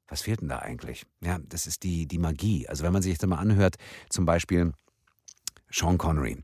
[0.07, 1.05] was fehlt denn da eigentlich?
[1.21, 2.67] Ja, das ist die, die Magie.
[2.67, 3.75] Also wenn man sich jetzt mal anhört,
[4.09, 4.73] zum Beispiel
[5.69, 6.37] Sean Connery.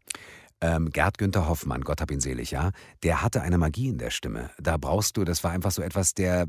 [0.62, 2.72] Ähm, Gerd Günther Hoffmann, Gott hab ihn selig, ja,
[3.04, 4.52] der hatte eine Magie in der Stimme.
[4.58, 6.48] Da brauchst du, das war einfach so etwas, der,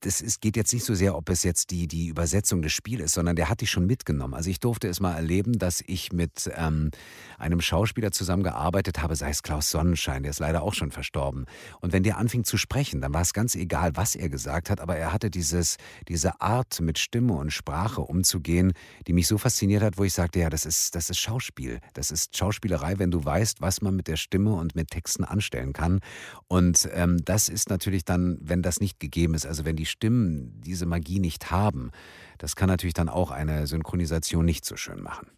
[0.00, 3.04] das ist, geht jetzt nicht so sehr, ob es jetzt die, die Übersetzung des Spiels
[3.04, 4.34] ist, sondern der hat dich schon mitgenommen.
[4.34, 6.90] Also ich durfte es mal erleben, dass ich mit ähm,
[7.36, 11.46] einem Schauspieler zusammengearbeitet habe, sei es Klaus Sonnenschein, der ist leider auch schon verstorben.
[11.80, 14.80] Und wenn der anfing zu sprechen, dann war es ganz egal, was er gesagt hat,
[14.80, 15.76] aber er hatte dieses,
[16.06, 18.72] diese Art, mit Stimme und Sprache umzugehen,
[19.06, 21.80] die mich so fasziniert hat, wo ich sagte, ja, das ist, das ist Schauspiel.
[21.94, 25.72] Das ist Schauspielerei, wenn du weißt, was man mit der Stimme und mit Texten anstellen
[25.72, 26.00] kann.
[26.46, 30.60] Und ähm, das ist natürlich dann, wenn das nicht gegeben ist, also wenn die Stimmen
[30.64, 31.90] diese Magie nicht haben,
[32.38, 35.28] das kann natürlich dann auch eine Synchronisation nicht so schön machen.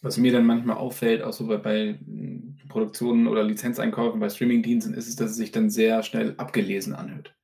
[0.00, 1.98] Was mir dann manchmal auffällt, auch so bei, bei
[2.68, 7.34] Produktionen oder Lizenzeinkäufen bei Streamingdiensten, ist es, dass es sich dann sehr schnell abgelesen anhört.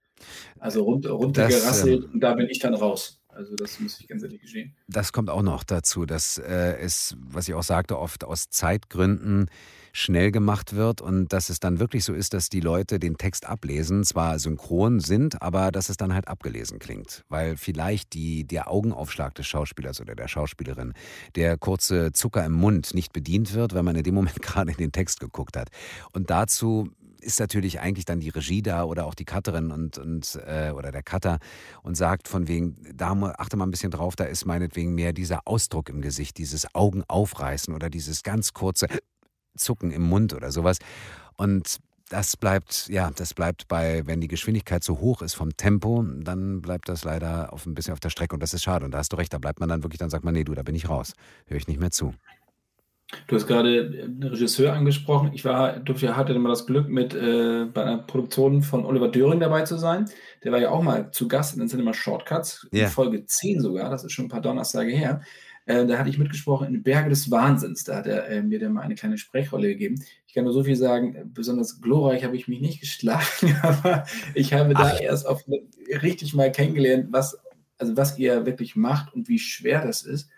[0.58, 3.20] Also rund, runtergerasselt ähm, und da bin ich dann raus.
[3.28, 4.74] Also das muss ich ganz ehrlich gestehen.
[4.88, 9.48] Das kommt auch noch dazu, dass äh, es, was ich auch sagte, oft aus Zeitgründen
[9.92, 13.46] schnell gemacht wird und dass es dann wirklich so ist, dass die Leute den Text
[13.46, 18.70] ablesen, zwar synchron sind, aber dass es dann halt abgelesen klingt, weil vielleicht die, der
[18.70, 20.94] Augenaufschlag des Schauspielers oder der Schauspielerin,
[21.34, 24.78] der kurze Zucker im Mund nicht bedient wird, wenn man in dem Moment gerade in
[24.78, 25.68] den Text geguckt hat.
[26.12, 30.38] Und dazu ist natürlich eigentlich dann die Regie da oder auch die Cutterin und, und
[30.46, 31.38] äh, oder der Cutter
[31.82, 35.40] und sagt von wegen, da achte mal ein bisschen drauf, da ist meinetwegen mehr dieser
[35.46, 38.86] Ausdruck im Gesicht, dieses Augen aufreißen oder dieses ganz kurze
[39.58, 40.78] Zucken im Mund oder sowas.
[41.36, 41.78] Und
[42.08, 46.62] das bleibt, ja, das bleibt bei, wenn die Geschwindigkeit zu hoch ist vom Tempo, dann
[46.62, 48.84] bleibt das leider auf ein bisschen auf der Strecke und das ist schade.
[48.84, 50.54] Und da hast du recht, da bleibt man dann wirklich, dann sagt man, nee, du,
[50.54, 51.12] da bin ich raus.
[51.46, 52.14] Höre ich nicht mehr zu.
[53.26, 55.30] Du hast gerade einen Regisseur angesprochen.
[55.32, 59.40] Ich war, durfte, hatte immer das Glück, mit äh, bei einer Produktion von Oliver Döring
[59.40, 60.10] dabei zu sein.
[60.44, 62.84] Der war ja auch mal zu Gast in den Cinema Shortcuts, yeah.
[62.84, 65.22] in Folge 10 sogar, das ist schon ein paar Donnerstage her.
[65.68, 67.84] Äh, da hatte ich mitgesprochen in Berge des Wahnsinns.
[67.84, 70.02] Da hat er äh, mir dann mal eine kleine Sprechrolle gegeben.
[70.26, 74.54] Ich kann nur so viel sagen, besonders glorreich habe ich mich nicht geschlagen, aber ich
[74.54, 74.92] habe Ach.
[74.92, 75.44] da erst auf,
[76.02, 77.38] richtig mal kennengelernt, was,
[77.76, 80.30] also was ihr wirklich macht und wie schwer das ist.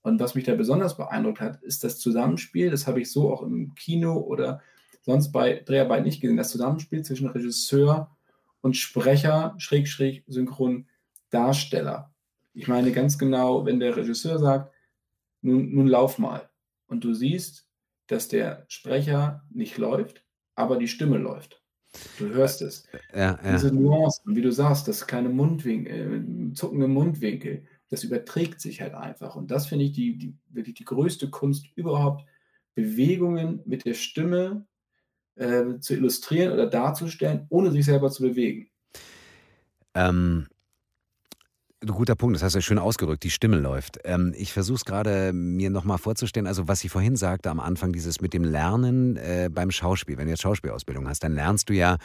[0.00, 2.70] Und was mich da besonders beeindruckt hat, ist das Zusammenspiel.
[2.70, 4.62] Das habe ich so auch im Kino oder
[5.02, 6.38] sonst bei Dreharbeiten nicht gesehen.
[6.38, 8.16] Das Zusammenspiel zwischen Regisseur
[8.62, 10.86] und Sprecher, Schräg, Schräg, Synchron,
[11.28, 12.11] Darsteller.
[12.54, 14.72] Ich meine ganz genau, wenn der Regisseur sagt,
[15.40, 16.48] nun, nun lauf mal.
[16.86, 17.66] Und du siehst,
[18.06, 20.24] dass der Sprecher nicht läuft,
[20.54, 21.62] aber die Stimme läuft.
[22.18, 22.86] Du hörst es.
[23.14, 23.52] Ja, ja.
[23.52, 28.94] Diese Nuancen, wie du sagst, das kleine Mundwinkel, äh, zuckende Mundwinkel, das überträgt sich halt
[28.94, 29.36] einfach.
[29.36, 32.24] Und das finde ich die, die, wirklich die größte Kunst überhaupt,
[32.74, 34.66] Bewegungen mit der Stimme
[35.36, 38.70] äh, zu illustrieren oder darzustellen, ohne sich selber zu bewegen.
[39.94, 40.46] Ähm,
[41.84, 43.98] Guter Punkt, das hast du schön ausgedrückt, die Stimme läuft.
[44.04, 47.92] Ähm, ich versuche es gerade mir nochmal vorzustellen, also was ich vorhin sagte am Anfang,
[47.92, 50.16] dieses mit dem Lernen äh, beim Schauspiel.
[50.16, 51.98] Wenn du jetzt Schauspielausbildung hast, dann lernst du ja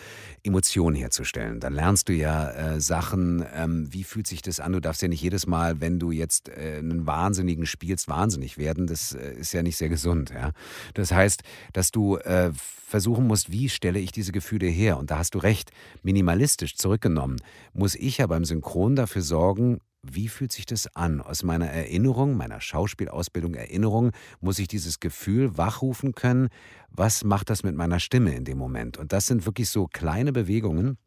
[0.43, 1.59] Emotionen herzustellen.
[1.59, 4.71] Dann lernst du ja äh, Sachen, ähm, wie fühlt sich das an?
[4.71, 8.87] Du darfst ja nicht jedes Mal, wenn du jetzt äh, einen Wahnsinnigen spielst, wahnsinnig werden.
[8.87, 10.31] Das äh, ist ja nicht sehr gesund.
[10.31, 10.53] Ja?
[10.95, 12.51] Das heißt, dass du äh,
[12.87, 14.97] versuchen musst, wie stelle ich diese Gefühle her?
[14.97, 15.71] Und da hast du recht,
[16.03, 17.37] minimalistisch zurückgenommen,
[17.73, 19.66] muss ich ja beim Synchron dafür sorgen,
[20.03, 21.21] wie fühlt sich das an?
[21.21, 26.49] Aus meiner Erinnerung, meiner Schauspielausbildung Erinnerung, muss ich dieses Gefühl wachrufen können.
[26.89, 28.97] Was macht das mit meiner Stimme in dem Moment?
[28.97, 30.97] Und das sind wirklich so kleine Bewegungen.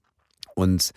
[0.54, 0.92] Und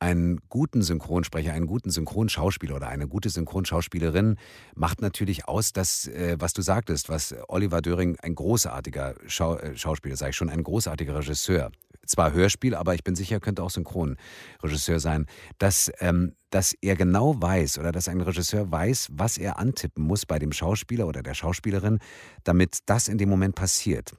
[0.00, 4.36] einen guten Synchronsprecher, einen guten Synchronschauspieler oder eine gute Synchronschauspielerin
[4.74, 9.76] macht natürlich aus, dass, äh, was du sagtest, was Oliver Döring ein großartiger Schau äh,
[9.76, 11.70] Schauspieler, sage ich schon, ein großartiger Regisseur,
[12.06, 15.26] zwar Hörspiel, aber ich bin sicher, könnte auch Synchronregisseur sein,
[15.58, 20.26] dass, ähm, dass er genau weiß oder dass ein Regisseur weiß, was er antippen muss
[20.26, 21.98] bei dem Schauspieler oder der Schauspielerin,
[22.44, 24.12] damit das in dem Moment passiert.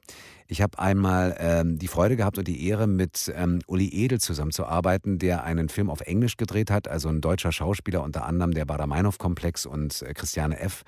[0.48, 5.18] Ich habe einmal ähm, die Freude gehabt und die Ehre, mit ähm, Uli Edel zusammenzuarbeiten,
[5.18, 9.64] der einen Film auf Englisch gedreht hat, also ein deutscher Schauspieler, unter anderem der Bader-Meinhof-Komplex
[9.64, 10.82] und äh, Christiane F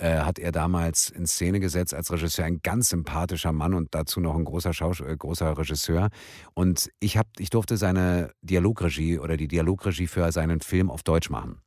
[0.00, 2.44] äh, hat er damals in Szene gesetzt als Regisseur.
[2.44, 6.08] Ein ganz sympathischer Mann und dazu noch ein großer, Schaus äh, großer Regisseur.
[6.54, 11.30] Und ich, hab, ich durfte seine Dialogregie oder die Dialogregie für seinen Film auf Deutsch
[11.30, 11.60] machen.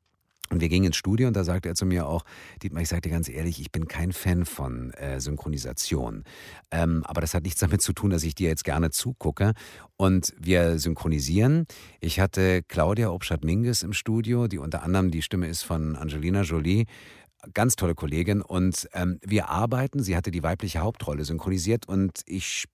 [0.49, 2.23] Und wir gingen ins Studio und da sagte er zu mir auch,
[2.61, 6.25] Dietmar, ich sage dir ganz ehrlich, ich bin kein Fan von äh, Synchronisation.
[6.69, 9.53] Ähm, aber das hat nichts damit zu tun, dass ich dir jetzt gerne zugucke.
[9.97, 11.65] Und wir synchronisieren.
[12.01, 16.85] Ich hatte Claudia Obstadt-Minges im Studio, die unter anderem die Stimme ist von Angelina Jolie
[17.53, 22.65] ganz tolle Kollegin und ähm, wir arbeiten, sie hatte die weibliche Hauptrolle synchronisiert und ich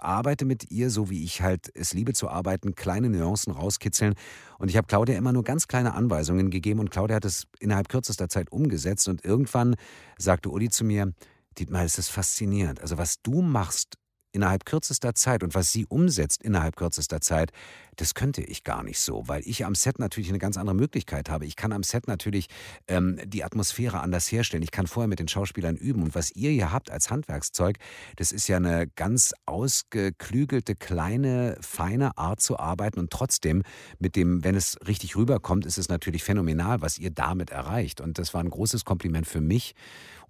[0.00, 4.14] arbeite mit ihr, so wie ich halt es liebe zu arbeiten, kleine Nuancen rauskitzeln.
[4.58, 7.88] Und ich habe Claudia immer nur ganz kleine Anweisungen gegeben und Claudia hat es innerhalb
[7.88, 9.08] kürzester Zeit umgesetzt.
[9.08, 9.76] Und irgendwann
[10.18, 11.12] sagte Uli zu mir,
[11.58, 12.80] Dietmar, es ist faszinierend.
[12.80, 13.96] Also was du machst
[14.32, 17.52] innerhalb kürzester Zeit und was sie umsetzt innerhalb kürzester Zeit,
[17.96, 21.28] das könnte ich gar nicht so, weil ich am Set natürlich eine ganz andere Möglichkeit
[21.28, 21.44] habe.
[21.44, 22.46] Ich kann am Set natürlich
[22.88, 24.62] ähm, die Atmosphäre anders herstellen.
[24.62, 26.02] Ich kann vorher mit den Schauspielern üben.
[26.02, 27.76] Und was ihr hier habt als Handwerkszeug,
[28.16, 32.98] das ist ja eine ganz ausgeklügelte, kleine, feine Art zu arbeiten.
[32.98, 33.62] Und trotzdem,
[33.98, 38.00] mit dem, wenn es richtig rüberkommt, ist es natürlich phänomenal, was ihr damit erreicht.
[38.00, 39.74] Und das war ein großes Kompliment für mich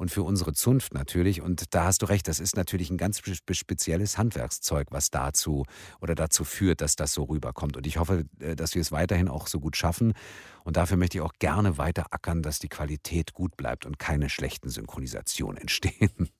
[0.02, 1.40] und für unsere Zunft natürlich.
[1.40, 3.22] Und da hast du recht, das ist natürlich ein ganz
[3.52, 5.64] spezielles Handwerkszeug, was dazu
[6.00, 7.76] oder dazu führt, dass das so rüberkommt.
[7.76, 10.14] Und ich hoffe, äh, dass wir es weiterhin auch so gut schaffen.
[10.64, 14.28] Und dafür möchte ich auch gerne weiter ackern, dass die Qualität gut bleibt und keine
[14.28, 16.30] schlechten Synchronisationen entstehen.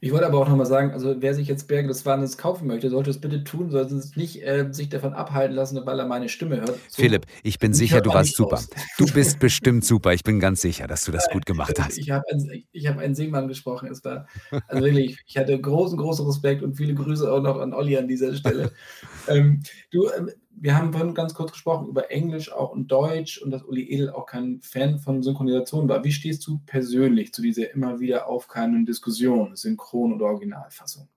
[0.00, 3.10] Ich wollte aber auch nochmal sagen, also wer sich jetzt Bergendes Wahnsinns kaufen möchte, sollte
[3.10, 6.56] es bitte tun, sollte es nicht äh, sich davon abhalten lassen, weil er meine Stimme
[6.58, 6.78] hört.
[6.88, 8.56] So, Philipp, ich bin sicher, du warst super.
[8.56, 8.68] Raus.
[8.98, 10.12] Du bist bestimmt super.
[10.12, 11.98] Ich bin ganz sicher, dass du das gut gemacht hast.
[11.98, 13.88] Ich habe einen, hab einen Seemann gesprochen.
[13.90, 14.26] Es war,
[14.68, 18.08] also wirklich, ich hatte großen, großen Respekt und viele Grüße auch noch an Olli an
[18.08, 18.72] dieser Stelle.
[19.28, 23.50] ähm, du, ähm, wir haben vorhin ganz kurz gesprochen über Englisch auch und Deutsch und
[23.50, 26.04] dass Uli Edel auch kein Fan von Synchronisation war.
[26.04, 31.08] Wie stehst du persönlich zu dieser immer wieder aufkeimenden Diskussion, Synchron- oder Originalfassung?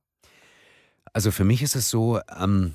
[1.14, 2.74] Also für mich ist es so, ähm,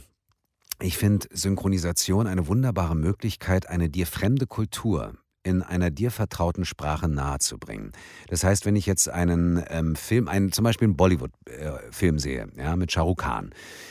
[0.81, 7.09] ich finde Synchronisation eine wunderbare Möglichkeit, eine dir fremde Kultur in einer dir vertrauten Sprache
[7.09, 7.93] nahezubringen.
[8.29, 12.49] Das heißt, wenn ich jetzt einen ähm, Film, einen, zum Beispiel einen Bollywood-Film äh, sehe,
[12.57, 13.51] ja, mit Shah Rukh Khan.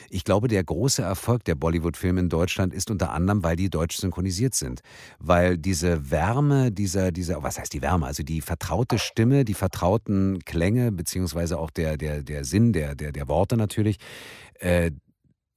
[0.10, 3.98] Ich glaube, der große Erfolg der Bollywood-Filme in Deutschland ist unter anderem, weil die deutsch
[3.98, 4.82] synchronisiert sind.
[5.20, 8.06] Weil diese Wärme, dieser, dieser, was heißt die Wärme?
[8.06, 13.12] Also die vertraute Stimme, die vertrauten Klänge, beziehungsweise auch der, der, der Sinn der, der,
[13.12, 13.98] der Worte natürlich,
[14.60, 14.92] äh,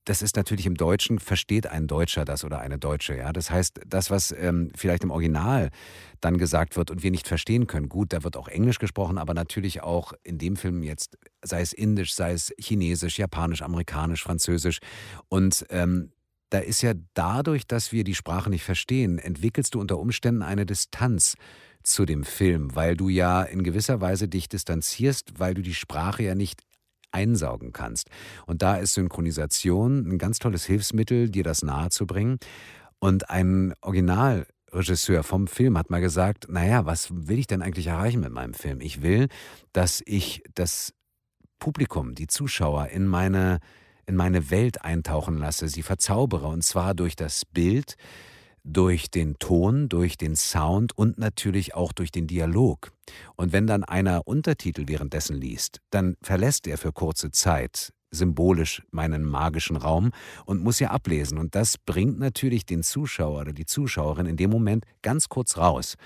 [0.05, 3.17] das ist natürlich im Deutschen, versteht ein Deutscher das oder eine Deutsche.
[3.17, 3.33] Ja?
[3.33, 5.71] Das heißt, das, was ähm, vielleicht im Original
[6.21, 9.35] dann gesagt wird und wir nicht verstehen können, gut, da wird auch Englisch gesprochen, aber
[9.35, 14.79] natürlich auch in dem Film jetzt, sei es Indisch, sei es Chinesisch, Japanisch, Amerikanisch, Französisch.
[15.29, 16.13] Und ähm,
[16.51, 20.67] da ist ja dadurch, dass wir die Sprache nicht verstehen, entwickelst du unter Umständen eine
[20.67, 21.37] Distanz
[21.83, 26.23] zu dem Film, weil du ja in gewisser Weise dich distanzierst, weil du die Sprache
[26.23, 26.63] ja nicht
[27.15, 28.11] einsaugen kannst.
[28.47, 32.39] Und da ist Synchronisation ein ganz tolles Hilfsmittel, dir das nahezubringen.
[32.99, 38.21] Und ein Originalregisseur vom Film hat mal gesagt, naja, was will ich denn eigentlich erreichen
[38.21, 38.81] mit meinem Film?
[38.81, 39.29] Ich will,
[39.73, 40.93] dass ich das
[41.59, 43.61] Publikum, die Zuschauer in meine,
[44.07, 47.97] in meine Welt eintauchen lasse, sie verzaubere, und zwar durch das Bild,
[48.65, 52.93] durch den Ton, durch den Sound und natürlich auch durch den Dialog.
[53.37, 59.25] Und wenn dann einer Untertitel währenddessen liest, dann verlässt er für kurze Zeit symbolisch meinen
[59.25, 60.12] magischen Raum
[60.47, 61.39] und muss ja ablesen.
[61.39, 65.97] Und das bringt natürlich den Zuschauer oder die Zuschauerin in dem Moment ganz kurz raus.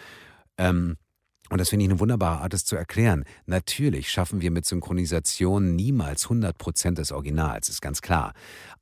[0.56, 0.96] Ähm,
[1.50, 3.24] und das finde ich eine wunderbare Art, es zu erklären.
[3.46, 8.32] Natürlich schaffen wir mit Synchronisation niemals 100 Prozent des Originals, ist ganz klar.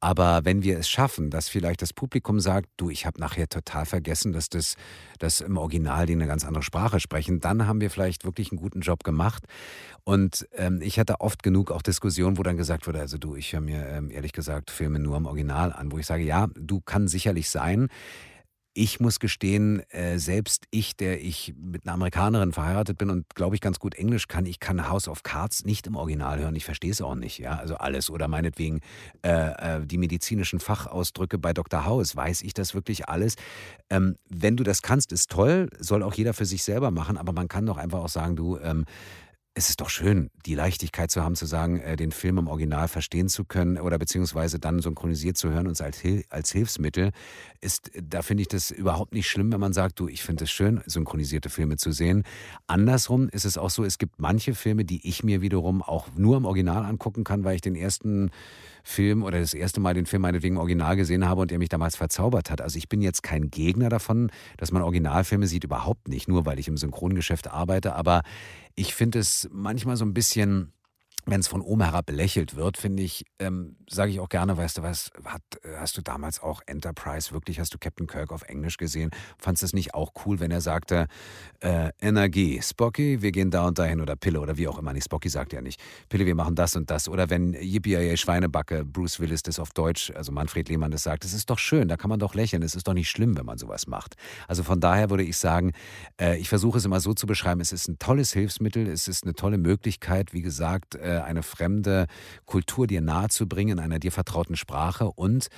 [0.00, 3.86] Aber wenn wir es schaffen, dass vielleicht das Publikum sagt, du, ich habe nachher total
[3.86, 4.76] vergessen, dass das
[5.18, 8.60] dass im Original die eine ganz andere Sprache sprechen, dann haben wir vielleicht wirklich einen
[8.60, 9.44] guten Job gemacht.
[10.04, 13.52] Und ähm, ich hatte oft genug auch Diskussionen, wo dann gesagt wurde, also du, ich
[13.52, 16.80] höre mir ähm, ehrlich gesagt Filme nur im Original an, wo ich sage, ja, du
[16.80, 17.88] kann sicherlich sein.
[18.78, 23.54] Ich muss gestehen, äh, selbst ich, der ich mit einer Amerikanerin verheiratet bin und glaube
[23.54, 26.54] ich ganz gut Englisch kann, ich kann House of Cards nicht im Original hören.
[26.54, 28.80] Ich verstehe es auch nicht, ja, also alles oder meinetwegen
[29.24, 31.86] äh, äh, die medizinischen Fachausdrücke bei Dr.
[31.86, 33.36] House, weiß ich das wirklich alles.
[33.88, 37.32] Ähm, wenn du das kannst, ist toll, soll auch jeder für sich selber machen, aber
[37.32, 38.84] man kann doch einfach auch sagen, du ähm,
[39.58, 42.88] es ist doch schön, die Leichtigkeit zu haben, zu sagen, äh, den Film im Original
[42.88, 47.10] verstehen zu können oder beziehungsweise dann synchronisiert zu hören und als, Hil als Hilfsmittel.
[47.62, 50.50] Ist, da finde ich das überhaupt nicht schlimm, wenn man sagt, du, ich finde es
[50.50, 52.24] schön, synchronisierte Filme zu sehen.
[52.66, 56.36] Andersrum ist es auch so, es gibt manche Filme, die ich mir wiederum auch nur
[56.36, 58.30] im Original angucken kann, weil ich den ersten
[58.88, 61.96] Film oder das erste Mal den Film meinetwegen Original gesehen habe und er mich damals
[61.96, 62.60] verzaubert hat.
[62.60, 66.60] Also ich bin jetzt kein Gegner davon, dass man Originalfilme sieht, überhaupt nicht, nur weil
[66.60, 68.22] ich im Synchrongeschäft arbeite, aber
[68.76, 70.72] ich finde es manchmal so ein bisschen
[71.26, 74.78] wenn es von oben herab belächelt wird, finde ich, ähm, sage ich auch gerne, weißt
[74.78, 75.42] du was, hat,
[75.76, 79.10] hast du damals auch Enterprise wirklich, hast du Captain Kirk auf Englisch gesehen?
[79.36, 81.08] Fandest du es nicht auch cool, wenn er sagte,
[81.60, 84.92] äh, Energie, Spocky, wir gehen da und dahin oder Pille oder wie auch immer.
[84.92, 87.08] Nee, Spocky sagt ja nicht, Pille, wir machen das und das.
[87.08, 91.34] Oder wenn Yippie Schweinebacke, Bruce Willis das auf Deutsch, also Manfred Lehmann das sagt, es
[91.34, 93.58] ist doch schön, da kann man doch lächeln, es ist doch nicht schlimm, wenn man
[93.58, 94.14] sowas macht.
[94.46, 95.72] Also von daher würde ich sagen,
[96.20, 99.24] äh, ich versuche es immer so zu beschreiben, es ist ein tolles Hilfsmittel, es ist
[99.24, 102.06] eine tolle Möglichkeit, wie gesagt, eine fremde
[102.44, 105.48] Kultur dir nahezubringen in einer dir vertrauten Sprache und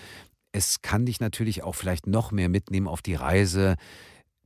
[0.52, 3.76] es kann dich natürlich auch vielleicht noch mehr mitnehmen auf die Reise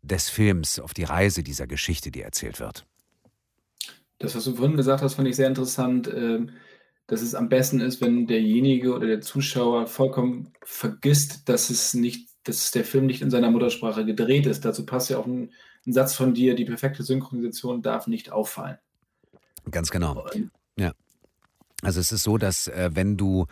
[0.02, 2.84] des Films, auf die Reise dieser Geschichte, die erzählt wird.
[4.18, 6.50] Das, was du vorhin gesagt hast, fand ich sehr interessant, ähm,
[7.06, 12.28] dass es am besten ist, wenn derjenige oder der Zuschauer vollkommen vergisst, dass es nicht,
[12.44, 14.64] dass der Film nicht in seiner Muttersprache gedreht ist.
[14.64, 15.52] Dazu passt ja auch ein,
[15.86, 18.78] ein Satz von dir, die perfekte Synchronisation darf nicht auffallen.
[19.70, 20.24] Ganz genau.
[20.76, 20.92] Ja.
[21.82, 23.46] Also es ist so, dass äh, wenn du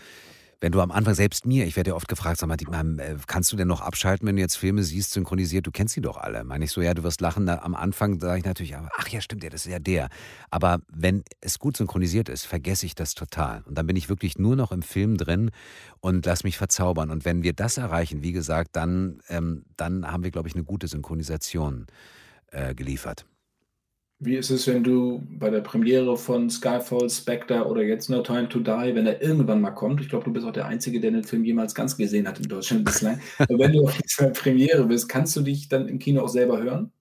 [0.60, 3.50] wenn du am Anfang selbst mir, ich werde ja oft gefragt, sag mal, äh, kannst
[3.50, 6.44] du denn noch abschalten, wenn du jetzt Filme siehst, synchronisiert, du kennst sie doch alle.
[6.44, 7.46] Meine ich so, ja, du wirst lachen.
[7.46, 10.10] Da, am Anfang sage ich natürlich, ach ja, stimmt ja, das ist ja der.
[10.50, 13.62] Aber wenn es gut synchronisiert ist, vergesse ich das total.
[13.62, 15.50] Und dann bin ich wirklich nur noch im Film drin
[16.00, 17.10] und lass mich verzaubern.
[17.10, 20.64] Und wenn wir das erreichen, wie gesagt, dann, ähm, dann haben wir, glaube ich, eine
[20.64, 21.86] gute Synchronisation
[22.48, 23.24] äh, geliefert.
[24.22, 28.50] Wie ist es, wenn du bei der Premiere von Skyfall, Spectre oder jetzt No Time
[28.50, 31.10] to Die, wenn er irgendwann mal kommt, ich glaube, du bist auch der Einzige, der
[31.10, 33.18] den Film jemals ganz gesehen hat in Deutschland bislang,
[33.48, 36.92] wenn du auf dieser Premiere bist, kannst du dich dann im Kino auch selber hören?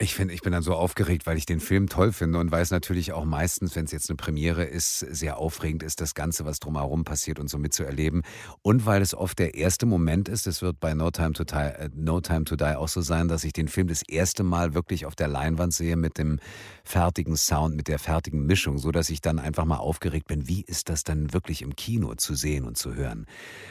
[0.00, 2.70] Ich finde, ich bin dann so aufgeregt, weil ich den Film toll finde und weiß
[2.70, 6.60] natürlich auch meistens, wenn es jetzt eine Premiere ist, sehr aufregend ist, das Ganze, was
[6.60, 8.22] drumherum passiert und so mitzuerleben.
[8.62, 11.56] Und weil es oft der erste Moment ist, es wird bei No Time to Die,
[11.56, 14.72] äh, no Time to Die auch so sein, dass ich den Film das erste Mal
[14.72, 16.38] wirklich auf der Leinwand sehe mit dem
[16.84, 20.62] fertigen Sound, mit der fertigen Mischung, so dass ich dann einfach mal aufgeregt bin, wie
[20.62, 23.26] ist das dann wirklich im Kino zu sehen und zu hören?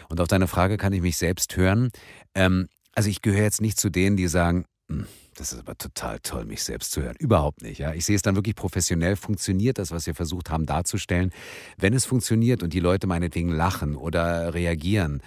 [0.09, 1.89] Und auf deine Frage kann ich mich selbst hören.
[2.35, 5.07] Ähm, also ich gehöre jetzt nicht zu denen, die sagen, hm,
[5.39, 7.15] das ist aber total toll, mich selbst zu hören.
[7.19, 7.77] Überhaupt nicht.
[7.77, 7.93] Ja.
[7.93, 9.15] Ich sehe es dann wirklich professionell.
[9.15, 11.31] Funktioniert das, was wir versucht haben darzustellen?
[11.77, 15.21] Wenn es funktioniert und die Leute meinetwegen lachen oder reagieren,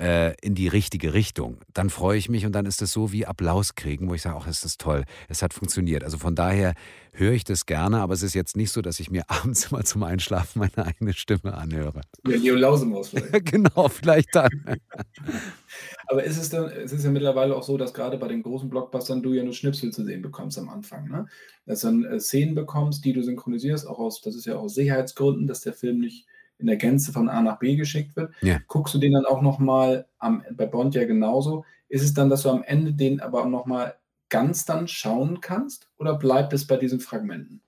[0.00, 3.26] äh, in die richtige Richtung, dann freue ich mich und dann ist es so wie
[3.26, 6.02] Applaus kriegen, wo ich sage, ach, ist das toll, es hat funktioniert.
[6.02, 6.74] Also von daher
[7.12, 9.84] höre ich das gerne, aber es ist jetzt nicht so, dass ich mir abends immer
[9.84, 12.00] zum Einschlafen meine eigene Stimme anhöre.
[12.26, 13.46] Ja, Leo Lausemaus vielleicht.
[13.46, 14.50] genau, vielleicht dann.
[16.06, 18.70] aber ist es dann, es ist ja mittlerweile auch so, dass gerade bei den großen
[18.70, 21.26] Blockbustern du ja nur Schnipsel zu sehen bekommst am Anfang, ne?
[21.66, 24.74] Dass du dann äh, Szenen bekommst, die du synchronisierst, auch aus, das ist ja aus
[24.74, 26.26] Sicherheitsgründen, dass der Film nicht
[26.60, 28.32] in der Gänze von A nach B geschickt wird.
[28.42, 28.58] Ja.
[28.68, 30.06] Guckst du den dann auch nochmal
[30.52, 31.64] bei Bond ja genauso?
[31.88, 33.94] Ist es dann, dass du am Ende den aber auch nochmal
[34.28, 37.62] ganz dann schauen kannst oder bleibt es bei diesen Fragmenten?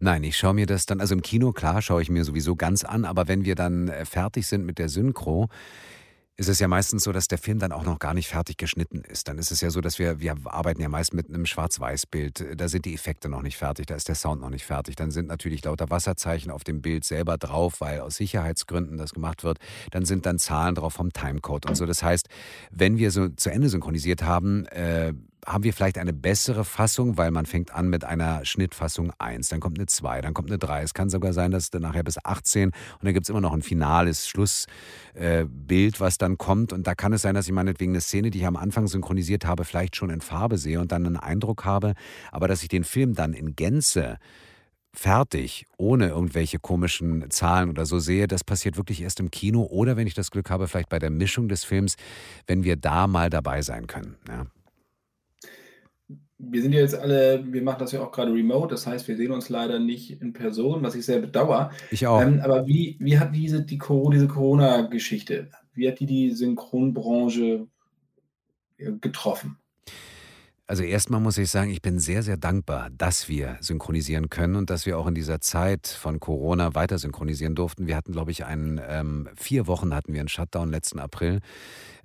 [0.00, 2.84] Nein, ich schaue mir das dann, also im Kino, klar, schaue ich mir sowieso ganz
[2.84, 5.48] an, aber wenn wir dann äh, fertig sind mit der Synchro,
[6.38, 9.02] ist es ja meistens so, dass der Film dann auch noch gar nicht fertig geschnitten
[9.02, 9.26] ist.
[9.26, 12.54] Dann ist es ja so, dass wir, wir arbeiten ja meist mit einem Schwarz-Weiß-Bild.
[12.56, 14.94] Da sind die Effekte noch nicht fertig, da ist der Sound noch nicht fertig.
[14.94, 19.42] Dann sind natürlich lauter Wasserzeichen auf dem Bild selber drauf, weil aus Sicherheitsgründen das gemacht
[19.42, 19.58] wird.
[19.90, 21.86] Dann sind dann Zahlen drauf vom Timecode und so.
[21.86, 22.28] Das heißt,
[22.70, 25.14] wenn wir so zu Ende synchronisiert haben, äh,
[25.48, 29.60] haben wir vielleicht eine bessere Fassung, weil man fängt an mit einer Schnittfassung 1, dann
[29.60, 30.82] kommt eine 2, dann kommt eine 3.
[30.82, 33.54] Es kann sogar sein, dass dann nachher bis 18 und dann gibt es immer noch
[33.54, 36.72] ein finales Schlussbild, äh, was dann kommt.
[36.72, 39.46] Und da kann es sein, dass ich meinetwegen eine Szene, die ich am Anfang synchronisiert
[39.46, 41.94] habe, vielleicht schon in Farbe sehe und dann einen Eindruck habe,
[42.30, 44.18] aber dass ich den Film dann in Gänze
[44.92, 49.96] fertig, ohne irgendwelche komischen Zahlen oder so sehe, das passiert wirklich erst im Kino oder
[49.96, 51.96] wenn ich das Glück habe, vielleicht bei der Mischung des Films,
[52.46, 54.16] wenn wir da mal dabei sein können.
[54.28, 54.46] Ja.
[56.38, 59.16] Wir sind ja jetzt alle, wir machen das ja auch gerade remote, das heißt, wir
[59.16, 61.70] sehen uns leider nicht in Person, was ich sehr bedauere.
[61.90, 62.22] Ich auch.
[62.22, 67.66] Ähm, aber wie, wie hat diese, die, diese Corona-Geschichte, wie hat die die Synchronbranche
[69.00, 69.58] getroffen?
[70.70, 74.68] Also erstmal muss ich sagen, ich bin sehr, sehr dankbar, dass wir synchronisieren können und
[74.68, 77.86] dass wir auch in dieser Zeit von Corona weiter synchronisieren durften.
[77.86, 81.40] Wir hatten, glaube ich, einen, ähm, vier Wochen hatten wir einen Shutdown letzten April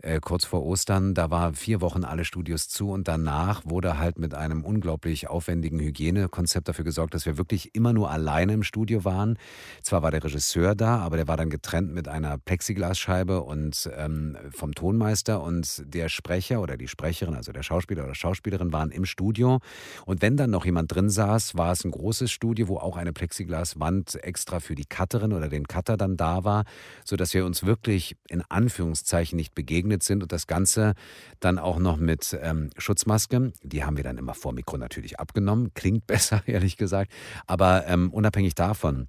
[0.04, 1.14] äh, kurz vor Ostern.
[1.14, 5.80] Da war vier Wochen alle Studios zu und danach wurde halt mit einem unglaublich aufwendigen
[5.80, 9.38] Hygienekonzept dafür gesorgt, dass wir wirklich immer nur alleine im Studio waren.
[9.82, 14.38] Zwar war der Regisseur da, aber der war dann getrennt mit einer Plexiglasscheibe und ähm,
[14.52, 19.06] vom Tonmeister und der Sprecher oder die Sprecherin, also der Schauspieler oder Schauspielerin waren im
[19.06, 19.60] Studio.
[20.06, 23.14] Und wenn dann noch jemand drin saß, war es ein großes Studio, wo auch eine
[23.14, 26.66] Plexiglaswand extra für die Cutterin oder den Cutter dann da war,
[27.06, 30.94] sodass wir uns wirklich in Anführungszeichen nicht begegnet geeignet sind und das Ganze
[31.40, 33.54] dann auch noch mit ähm, Schutzmaske.
[33.64, 35.74] Die haben wir dann immer vor Mikro natürlich abgenommen.
[35.74, 37.12] Klingt besser, ehrlich gesagt.
[37.48, 39.08] Aber ähm, unabhängig davon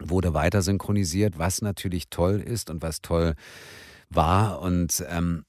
[0.00, 3.34] wurde weiter synchronisiert, was natürlich toll ist und was toll
[4.10, 4.60] war.
[4.60, 5.44] Und ähm,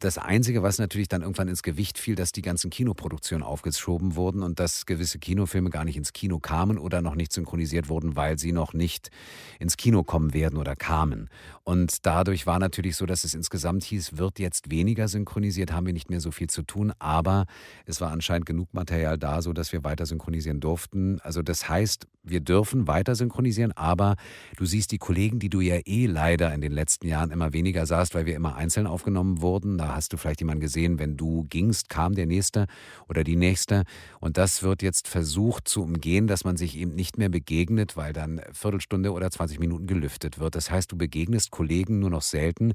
[0.00, 4.42] das Einzige, was natürlich dann irgendwann ins Gewicht fiel, dass die ganzen Kinoproduktionen aufgeschoben wurden
[4.42, 8.38] und dass gewisse Kinofilme gar nicht ins Kino kamen oder noch nicht synchronisiert wurden, weil
[8.38, 9.10] sie noch nicht
[9.58, 11.28] ins Kino kommen werden oder kamen.
[11.64, 15.92] Und dadurch war natürlich so, dass es insgesamt hieß, wird jetzt weniger synchronisiert, haben wir
[15.92, 17.44] nicht mehr so viel zu tun, aber
[17.84, 21.20] es war anscheinend genug Material da, so dass wir weiter synchronisieren durften.
[21.20, 24.16] Also das heißt, wir dürfen weiter synchronisieren, aber
[24.56, 27.84] du siehst die Kollegen, die du ja eh leider in den letzten Jahren immer weniger
[27.86, 29.78] sahst, weil wir immer einzeln aufgenommen wurden.
[29.78, 32.66] Da hast du vielleicht jemanden gesehen, wenn du gingst, kam der nächste
[33.08, 33.84] oder die nächste.
[34.20, 38.12] Und das wird jetzt versucht zu umgehen, dass man sich eben nicht mehr begegnet, weil
[38.12, 40.54] dann Viertelstunde oder 20 Minuten gelüftet wird.
[40.54, 42.72] Das heißt, du begegnest Kollegen nur noch selten.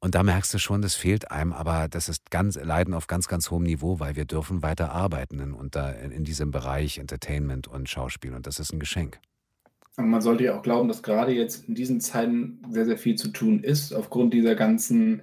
[0.00, 3.26] Und da merkst du schon, das fehlt einem, aber das ist ganz Leiden auf ganz,
[3.26, 7.88] ganz hohem Niveau, weil wir dürfen weiter arbeiten in, unter, in diesem Bereich Entertainment und
[7.88, 9.18] Schauspiel und das ist ein Geschenk.
[9.96, 13.16] Aber man sollte ja auch glauben, dass gerade jetzt in diesen Zeiten sehr, sehr viel
[13.16, 15.22] zu tun ist, aufgrund dieser ganzen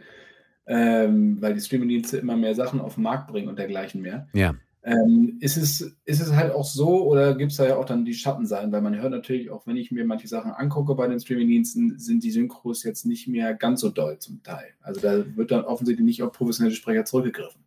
[0.68, 4.28] ähm, weil die Streamingdienste immer mehr Sachen auf den Markt bringen und dergleichen mehr.
[4.34, 4.56] Ja.
[4.84, 8.06] Ähm, ist, es, ist es halt auch so oder gibt es da ja auch dann
[8.06, 8.72] die Schattenseiten?
[8.72, 12.24] Weil man hört natürlich auch, wenn ich mir manche Sachen angucke bei den Streamingdiensten, sind
[12.24, 14.74] die Synchros jetzt nicht mehr ganz so doll zum Teil.
[14.82, 17.62] Also da wird dann offensichtlich nicht auf professionelle Sprecher zurückgegriffen.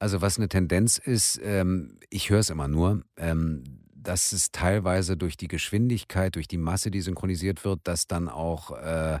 [0.00, 3.62] Also was eine Tendenz ist, ähm, ich höre es immer nur, ähm,
[3.94, 8.72] dass es teilweise durch die Geschwindigkeit, durch die Masse, die synchronisiert wird, dass dann auch
[8.72, 9.20] äh,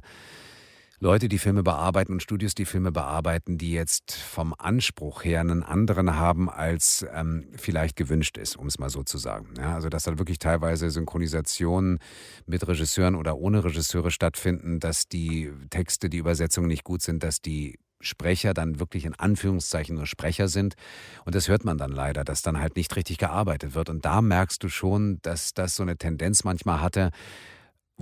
[1.02, 5.64] Leute, die Filme bearbeiten und Studios, die Filme bearbeiten, die jetzt vom Anspruch her einen
[5.64, 9.54] anderen haben, als ähm, vielleicht gewünscht ist, um es mal so zu sagen.
[9.58, 11.98] Ja, also dass da wirklich teilweise Synchronisationen
[12.46, 17.42] mit Regisseuren oder ohne Regisseure stattfinden, dass die Texte, die Übersetzungen nicht gut sind, dass
[17.42, 20.76] die Sprecher dann wirklich in Anführungszeichen nur Sprecher sind.
[21.24, 23.90] Und das hört man dann leider, dass dann halt nicht richtig gearbeitet wird.
[23.90, 27.10] Und da merkst du schon, dass das so eine Tendenz manchmal hatte,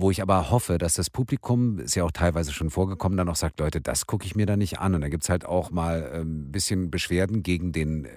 [0.01, 3.35] wo ich aber hoffe, dass das Publikum, ist ja auch teilweise schon vorgekommen, dann auch
[3.35, 4.95] sagt, Leute, das gucke ich mir da nicht an.
[4.95, 8.09] Und dann gibt es halt auch mal ein ähm, bisschen Beschwerden gegen den äh,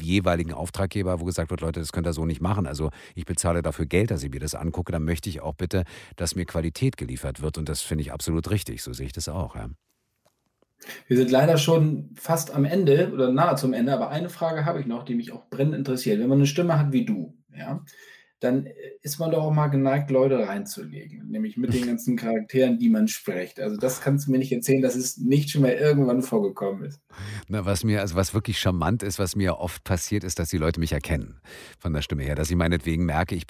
[0.00, 2.66] jeweiligen Auftraggeber, wo gesagt wird, Leute, das könnt ihr so nicht machen.
[2.66, 4.92] Also ich bezahle dafür Geld, dass ich mir das angucke.
[4.92, 5.84] Dann möchte ich auch bitte,
[6.16, 7.58] dass mir Qualität geliefert wird.
[7.58, 8.82] Und das finde ich absolut richtig.
[8.82, 9.56] So sehe ich das auch.
[9.56, 9.68] Ja.
[11.06, 14.80] Wir sind leider schon fast am Ende oder nahe zum Ende, aber eine Frage habe
[14.80, 16.20] ich noch, die mich auch brennend interessiert.
[16.20, 17.84] Wenn man eine Stimme hat wie du, ja,
[18.42, 18.72] dann äh,
[19.02, 23.08] ist man doch auch mal geneigt, Leute reinzulegen, nämlich mit den ganzen Charakteren, die man
[23.08, 23.60] spricht.
[23.60, 27.00] Also das kannst du mir nicht erzählen, dass es nicht schon mal irgendwann vorgekommen ist.
[27.48, 30.58] Na, was mir, also was wirklich charmant ist, was mir oft passiert, ist, dass die
[30.58, 31.40] Leute mich erkennen
[31.78, 33.46] von der Stimme her, dass ich meinetwegen merke, ich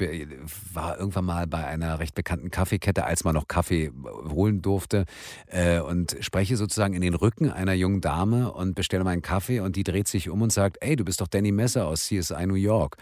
[0.72, 3.90] war irgendwann mal bei einer recht bekannten Kaffeekette, als man noch Kaffee
[4.28, 5.04] holen durfte
[5.46, 9.76] äh, und spreche sozusagen in den Rücken einer jungen Dame und bestelle meinen Kaffee und
[9.76, 12.54] die dreht sich um und sagt, ey, du bist doch Danny Messer aus CSI New
[12.54, 12.96] York.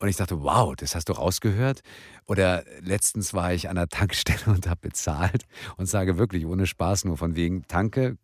[0.00, 1.80] Und ich dachte, wow, das hast du rausgehört.
[2.26, 5.44] Oder letztens war ich an der Tankstelle und habe bezahlt
[5.76, 8.16] und sage wirklich ohne Spaß nur von wegen Tanke,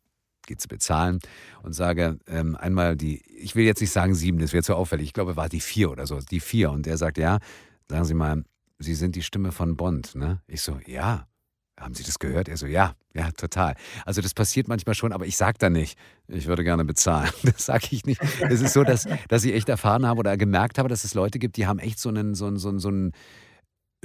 [0.47, 1.19] geht zu bezahlen
[1.63, 5.09] und sage ähm, einmal die, ich will jetzt nicht sagen sieben, das wäre zu auffällig,
[5.09, 6.71] ich glaube, war die vier oder so, die vier.
[6.71, 7.39] Und der sagt, ja,
[7.89, 8.45] sagen Sie mal,
[8.79, 10.43] Sie sind die Stimme von Bond, ne?
[10.47, 11.27] Ich so, ja.
[11.79, 12.49] Haben Sie das gehört?
[12.49, 13.75] Er so, ja, ja, total.
[14.05, 15.99] Also das passiert manchmal schon, aber ich sage da nicht,
[16.29, 17.31] ich würde gerne bezahlen.
[17.45, 18.21] Das sage ich nicht.
[18.41, 21.39] Es ist so, dass, dass ich echt erfahren habe oder gemerkt habe, dass es Leute
[21.39, 23.13] gibt, die haben echt so einen, so einen, so einen, so einen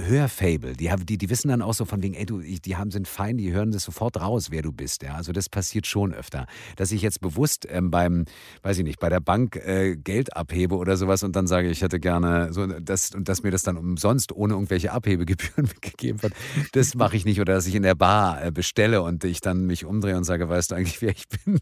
[0.07, 0.73] Hörfable.
[0.73, 3.37] Die, die, die wissen dann auch so von wegen, ey, du, die haben, sind fein,
[3.37, 5.03] die hören das sofort raus, wer du bist.
[5.03, 5.15] Ja?
[5.15, 6.45] Also das passiert schon öfter.
[6.75, 8.25] Dass ich jetzt bewusst ähm, beim,
[8.63, 11.81] weiß ich nicht, bei der Bank äh, Geld abhebe oder sowas und dann sage, ich
[11.81, 16.33] hätte gerne so das und dass mir das dann umsonst ohne irgendwelche Abhebegebühren gegeben wird,
[16.73, 17.39] das mache ich nicht.
[17.39, 20.49] Oder dass ich in der Bar äh, bestelle und ich dann mich umdrehe und sage,
[20.49, 21.59] weißt du eigentlich, wer ich bin?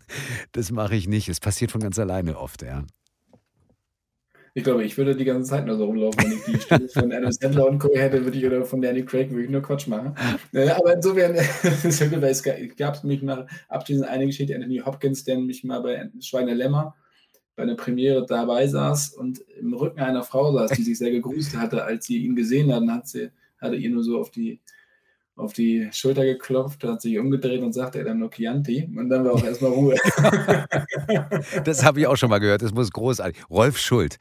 [0.52, 1.30] Das mache ich nicht.
[1.30, 2.84] Es passiert von ganz alleine oft, ja.
[4.54, 7.12] Ich glaube, ich würde die ganze Zeit nur so rumlaufen, wenn ich die Stimme von
[7.12, 7.90] Adam Sandler und Co.
[7.94, 10.16] hätte, würde ich oder von Danny Craig würde ich nur Quatsch machen.
[10.54, 12.44] Äh, aber insofern, es
[12.78, 16.96] gab mich nach abschließend eine Geschichte, Anthony Hopkins, der mich mal bei Schweine Lämmer
[17.60, 21.58] bei einer Premiere dabei saß und im Rücken einer Frau saß, die sich sehr gegrüßt
[21.58, 24.62] hatte, als sie ihn gesehen hat, hat sie, hatte ihr nur so auf die
[25.40, 29.24] auf die Schulter geklopft, hat sich umgedreht und sagte er dann nur Chianti und dann
[29.26, 29.96] war auch erstmal Ruhe.
[31.64, 33.50] das habe ich auch schon mal gehört, das muss großartig.
[33.50, 34.18] Rolf Schuld.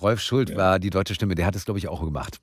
[0.00, 0.56] Rolf Schuld ja.
[0.56, 2.38] war die deutsche Stimme, der hat es, glaube ich, auch gemacht.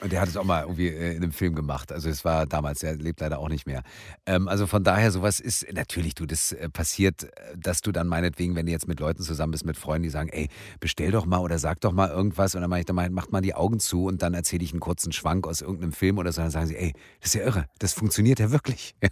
[0.00, 1.92] Und der hat es auch mal irgendwie äh, in einem Film gemacht.
[1.92, 3.82] Also es war damals, er lebt leider auch nicht mehr.
[4.26, 8.06] Ähm, also von daher, sowas ist natürlich, du, das äh, passiert, äh, dass du dann
[8.06, 11.26] meinetwegen, wenn du jetzt mit Leuten zusammen bist, mit Freunden, die sagen, ey, bestell doch
[11.26, 13.80] mal oder sag doch mal irgendwas und dann, mach ich, dann macht man die Augen
[13.80, 16.66] zu und dann erzähle ich einen kurzen Schwank aus irgendeinem Film oder so, dann sagen
[16.66, 18.94] sie, ey, das ist ja irre, das funktioniert ja wirklich.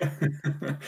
[0.00, 0.08] Ja.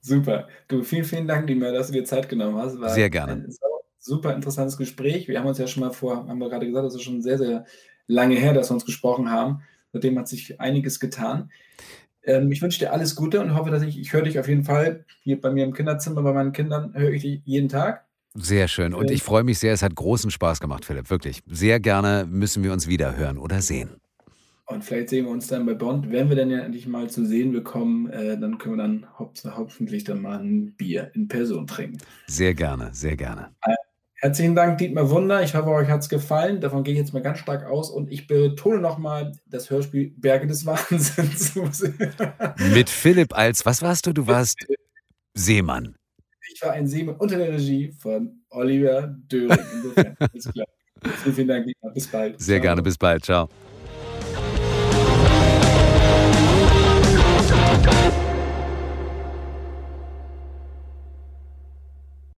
[0.00, 0.48] Super.
[0.68, 2.78] Du, vielen, vielen Dank, Dima, dass du dir Zeit genommen hast.
[2.80, 3.32] War sehr gerne.
[3.32, 3.56] Ein
[3.98, 5.28] super interessantes Gespräch.
[5.28, 7.38] Wir haben uns ja schon mal vor, haben wir gerade gesagt, das ist schon sehr,
[7.38, 7.64] sehr
[8.06, 9.62] lange her, dass wir uns gesprochen haben.
[9.92, 11.50] Seitdem hat sich einiges getan.
[12.24, 14.64] Ähm, ich wünsche dir alles Gute und hoffe, dass ich, ich höre dich auf jeden
[14.64, 18.04] Fall hier bei mir im Kinderzimmer, bei meinen Kindern, höre ich dich jeden Tag.
[18.34, 18.94] Sehr schön.
[18.94, 19.74] Und ich freue mich sehr.
[19.74, 21.10] Es hat großen Spaß gemacht, Philipp.
[21.10, 21.42] Wirklich.
[21.46, 24.00] Sehr gerne müssen wir uns wieder hören oder sehen.
[24.66, 26.10] Und vielleicht sehen wir uns dann bei Bond.
[26.10, 30.04] Wenn wir dann ja endlich mal zu sehen bekommen, äh, dann können wir dann hoffentlich
[30.04, 31.98] dann mal ein Bier in Person trinken.
[32.26, 33.50] Sehr gerne, sehr gerne.
[33.62, 33.74] Äh,
[34.24, 35.42] Herzlichen Dank, Dietmar Wunder.
[35.42, 36.60] Ich hoffe, euch hat es gefallen.
[36.60, 37.90] Davon gehe ich jetzt mal ganz stark aus.
[37.90, 41.52] Und ich betone nochmal das Hörspiel Berge des Wahnsinns.
[42.72, 44.12] Mit Philipp als, was warst du?
[44.12, 44.64] Du warst
[45.34, 45.96] Seemann.
[46.54, 49.58] Ich war ein Seemann unter der Regie von Oliver Döring.
[49.74, 50.66] Insofern, alles klar.
[51.24, 51.92] Vielen, Dank, Dietmar.
[51.92, 52.40] Bis bald.
[52.40, 52.62] Sehr Ciao.
[52.62, 52.82] gerne.
[52.82, 53.24] Bis bald.
[53.24, 53.48] Ciao.